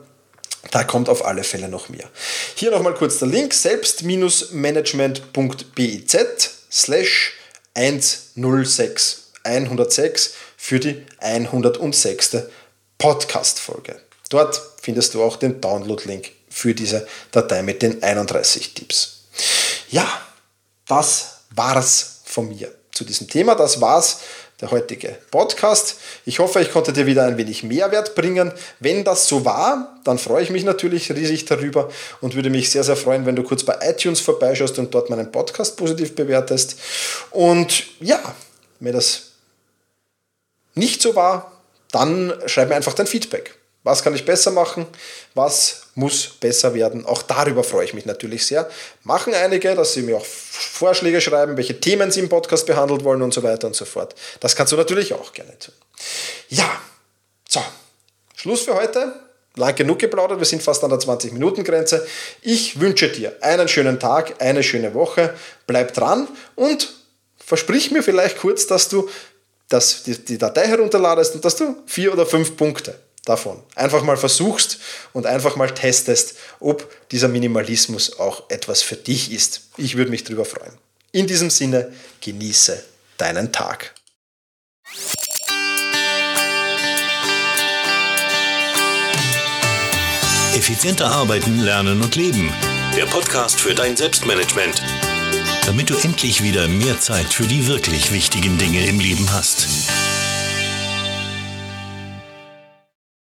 Da 0.70 0.85
kommt 0.85 1.09
auf 1.09 1.25
alle 1.25 1.44
Fälle 1.44 1.68
noch 1.68 1.88
mehr. 1.88 2.09
Hier 2.55 2.70
nochmal 2.70 2.94
kurz 2.94 3.18
der 3.18 3.29
Link: 3.29 3.55
selbst-management.biz 3.55 6.16
slash 6.70 7.33
106 7.75 9.33
106 9.44 10.35
für 10.57 10.81
die 10.81 11.05
106. 11.20 12.37
Podcast-Folge. 12.99 14.04
Dort 14.35 14.61
findest 14.83 15.14
du 15.14 15.23
auch 15.23 15.37
den 15.37 15.61
Download-Link 15.61 16.33
für 16.51 16.75
diese 16.75 17.07
Datei 17.31 17.62
mit 17.62 17.83
den 17.83 18.03
31 18.03 18.75
Tipps. 18.75 19.27
Ja, 19.90 20.09
das 20.88 21.42
war's 21.51 22.23
von 22.25 22.49
mir 22.49 22.75
zu 22.90 23.05
diesem 23.05 23.29
Thema. 23.29 23.55
Das 23.55 23.81
war's 23.81 24.23
der 24.61 24.73
heutige 24.73 25.16
Podcast. 25.31 25.99
Ich 26.25 26.40
hoffe, 26.40 26.61
ich 26.61 26.73
konnte 26.73 26.92
dir 26.92 27.07
wieder 27.07 27.25
ein 27.27 27.37
wenig 27.37 27.62
Mehrwert 27.62 28.16
bringen. 28.16 28.51
Wenn 28.81 29.05
das 29.05 29.29
so 29.29 29.44
war, 29.44 30.01
dann 30.03 30.18
freue 30.18 30.42
ich 30.42 30.51
mich 30.51 30.64
natürlich 30.64 31.12
riesig 31.12 31.44
darüber 31.44 31.88
und 32.20 32.35
würde 32.35 32.51
mich 32.51 32.70
sehr, 32.70 32.83
sehr 32.83 32.97
freuen, 32.97 33.27
wenn 33.27 33.37
du 33.37 33.44
kurz 33.44 33.62
bei 33.62 33.79
iTunes 33.88 34.18
vorbeischaust 34.18 34.81
und 34.81 34.92
dort 34.92 35.11
meinen 35.11 35.31
Podcast 35.31 35.77
positiv 35.77 36.16
bewertest. 36.16 36.75
Und 37.31 37.85
ja, 38.01 38.20
wenn 38.81 38.94
das 38.94 39.31
nicht 40.75 41.01
so 41.01 41.14
war, 41.14 41.53
dann 41.92 42.33
schreib 42.47 42.70
mir 42.70 42.75
einfach 42.75 42.94
dein 42.94 43.07
Feedback. 43.07 43.61
Was 43.85 44.03
kann 44.03 44.14
ich 44.14 44.25
besser 44.25 44.51
machen? 44.51 44.87
Was 45.35 45.83
muss 45.94 46.27
besser 46.27 46.73
werden? 46.73 47.05
Auch 47.05 47.23
darüber 47.23 47.62
freue 47.62 47.85
ich 47.85 47.92
mich 47.92 48.07
natürlich 48.07 48.47
sehr. 48.47 48.68
Machen 49.03 49.35
einige, 49.35 49.75
dass 49.75 49.92
sie 49.92 50.03
mir 50.03 50.16
auch 50.16 50.25
Vorschläge 50.25 51.20
schreiben, 51.20 51.59
welche 51.59 51.79
Themen 51.79 52.11
sie 52.11 52.20
im 52.20 52.31
Podcast 52.31 52.66
behandelt 52.66 53.05
wollen 53.05 53.20
und 53.20 53.35
so 53.35 53.42
weiter 53.42 53.66
und 53.66 53.77
so 53.77 53.85
fort. 53.85 54.14
Das 54.40 54.57
kannst 54.57 54.73
du 54.73 54.77
natürlich 54.77 55.12
auch 55.12 55.35
gerne 55.35 55.57
tun. 55.59 55.75
Ja, 56.49 56.81
so, 57.47 57.62
Schluss 58.35 58.62
für 58.62 58.75
heute. 58.75 59.20
Lang 59.57 59.77
genug 59.77 60.01
geplaudert, 60.01 60.38
wir 60.40 60.47
sind 60.47 60.62
fast 60.62 60.83
an 60.83 60.90
der 60.90 60.99
20-Minuten-Grenze. 60.99 62.05
Ich 62.42 62.81
wünsche 62.81 63.09
dir 63.09 63.37
einen 63.40 63.68
schönen 63.68 64.01
Tag, 64.01 64.42
eine 64.42 64.64
schöne 64.64 64.94
Woche. 64.94 65.35
Bleib 65.68 65.92
dran 65.92 66.27
und 66.57 66.92
versprich 67.37 67.92
mir 67.92 68.03
vielleicht 68.03 68.38
kurz, 68.38 68.66
dass 68.66 68.88
du 68.88 69.09
das, 69.68 70.03
die, 70.05 70.18
die 70.25 70.38
Datei 70.38 70.66
herunterladest 70.66 71.37
und 71.37 71.44
dass 71.44 71.55
du 71.55 71.77
vier 71.87 72.12
oder 72.12 72.27
fünf 72.27 72.57
Punkte 72.57 72.99
davon. 73.25 73.63
Einfach 73.75 74.03
mal 74.03 74.17
versuchst 74.17 74.79
und 75.13 75.27
einfach 75.27 75.57
mal 75.57 75.73
testest, 75.73 76.37
ob 76.61 76.91
dieser 77.11 77.29
Minimalismus 77.29 78.19
auch 78.19 78.51
etwas 78.51 78.83
für 78.83 78.97
dich 78.97 79.33
ist. 79.33 79.63
Ich 79.77 79.97
würde 79.97 80.11
mich 80.11 80.25
darüber 80.25 80.45
freuen. 80.45 80.73
In 81.13 81.27
diesem 81.27 81.51
Sinne, 81.51 81.93
genieße 82.21 82.83
deinen 83.19 83.53
Tag. 83.53 83.95
Effizienter 90.55 91.07
arbeiten, 91.07 91.61
lernen 91.61 92.01
und 92.03 92.15
leben 92.17 92.53
der 92.97 93.07
Podcast 93.07 93.61
für 93.61 93.75
dein 93.75 93.97
Selbstmanagement. 93.97 94.81
Damit 95.67 95.91
du 95.91 95.97
endlich 95.97 96.45
wieder 96.45 96.69
mehr 96.69 97.01
Zeit 97.01 97.33
für 97.33 97.47
die 97.47 97.67
wirklich 97.67 98.13
wichtigen 98.13 98.57
Dinge 98.57 98.87
im 98.87 99.01
Leben 99.01 99.33
hast. 99.33 99.67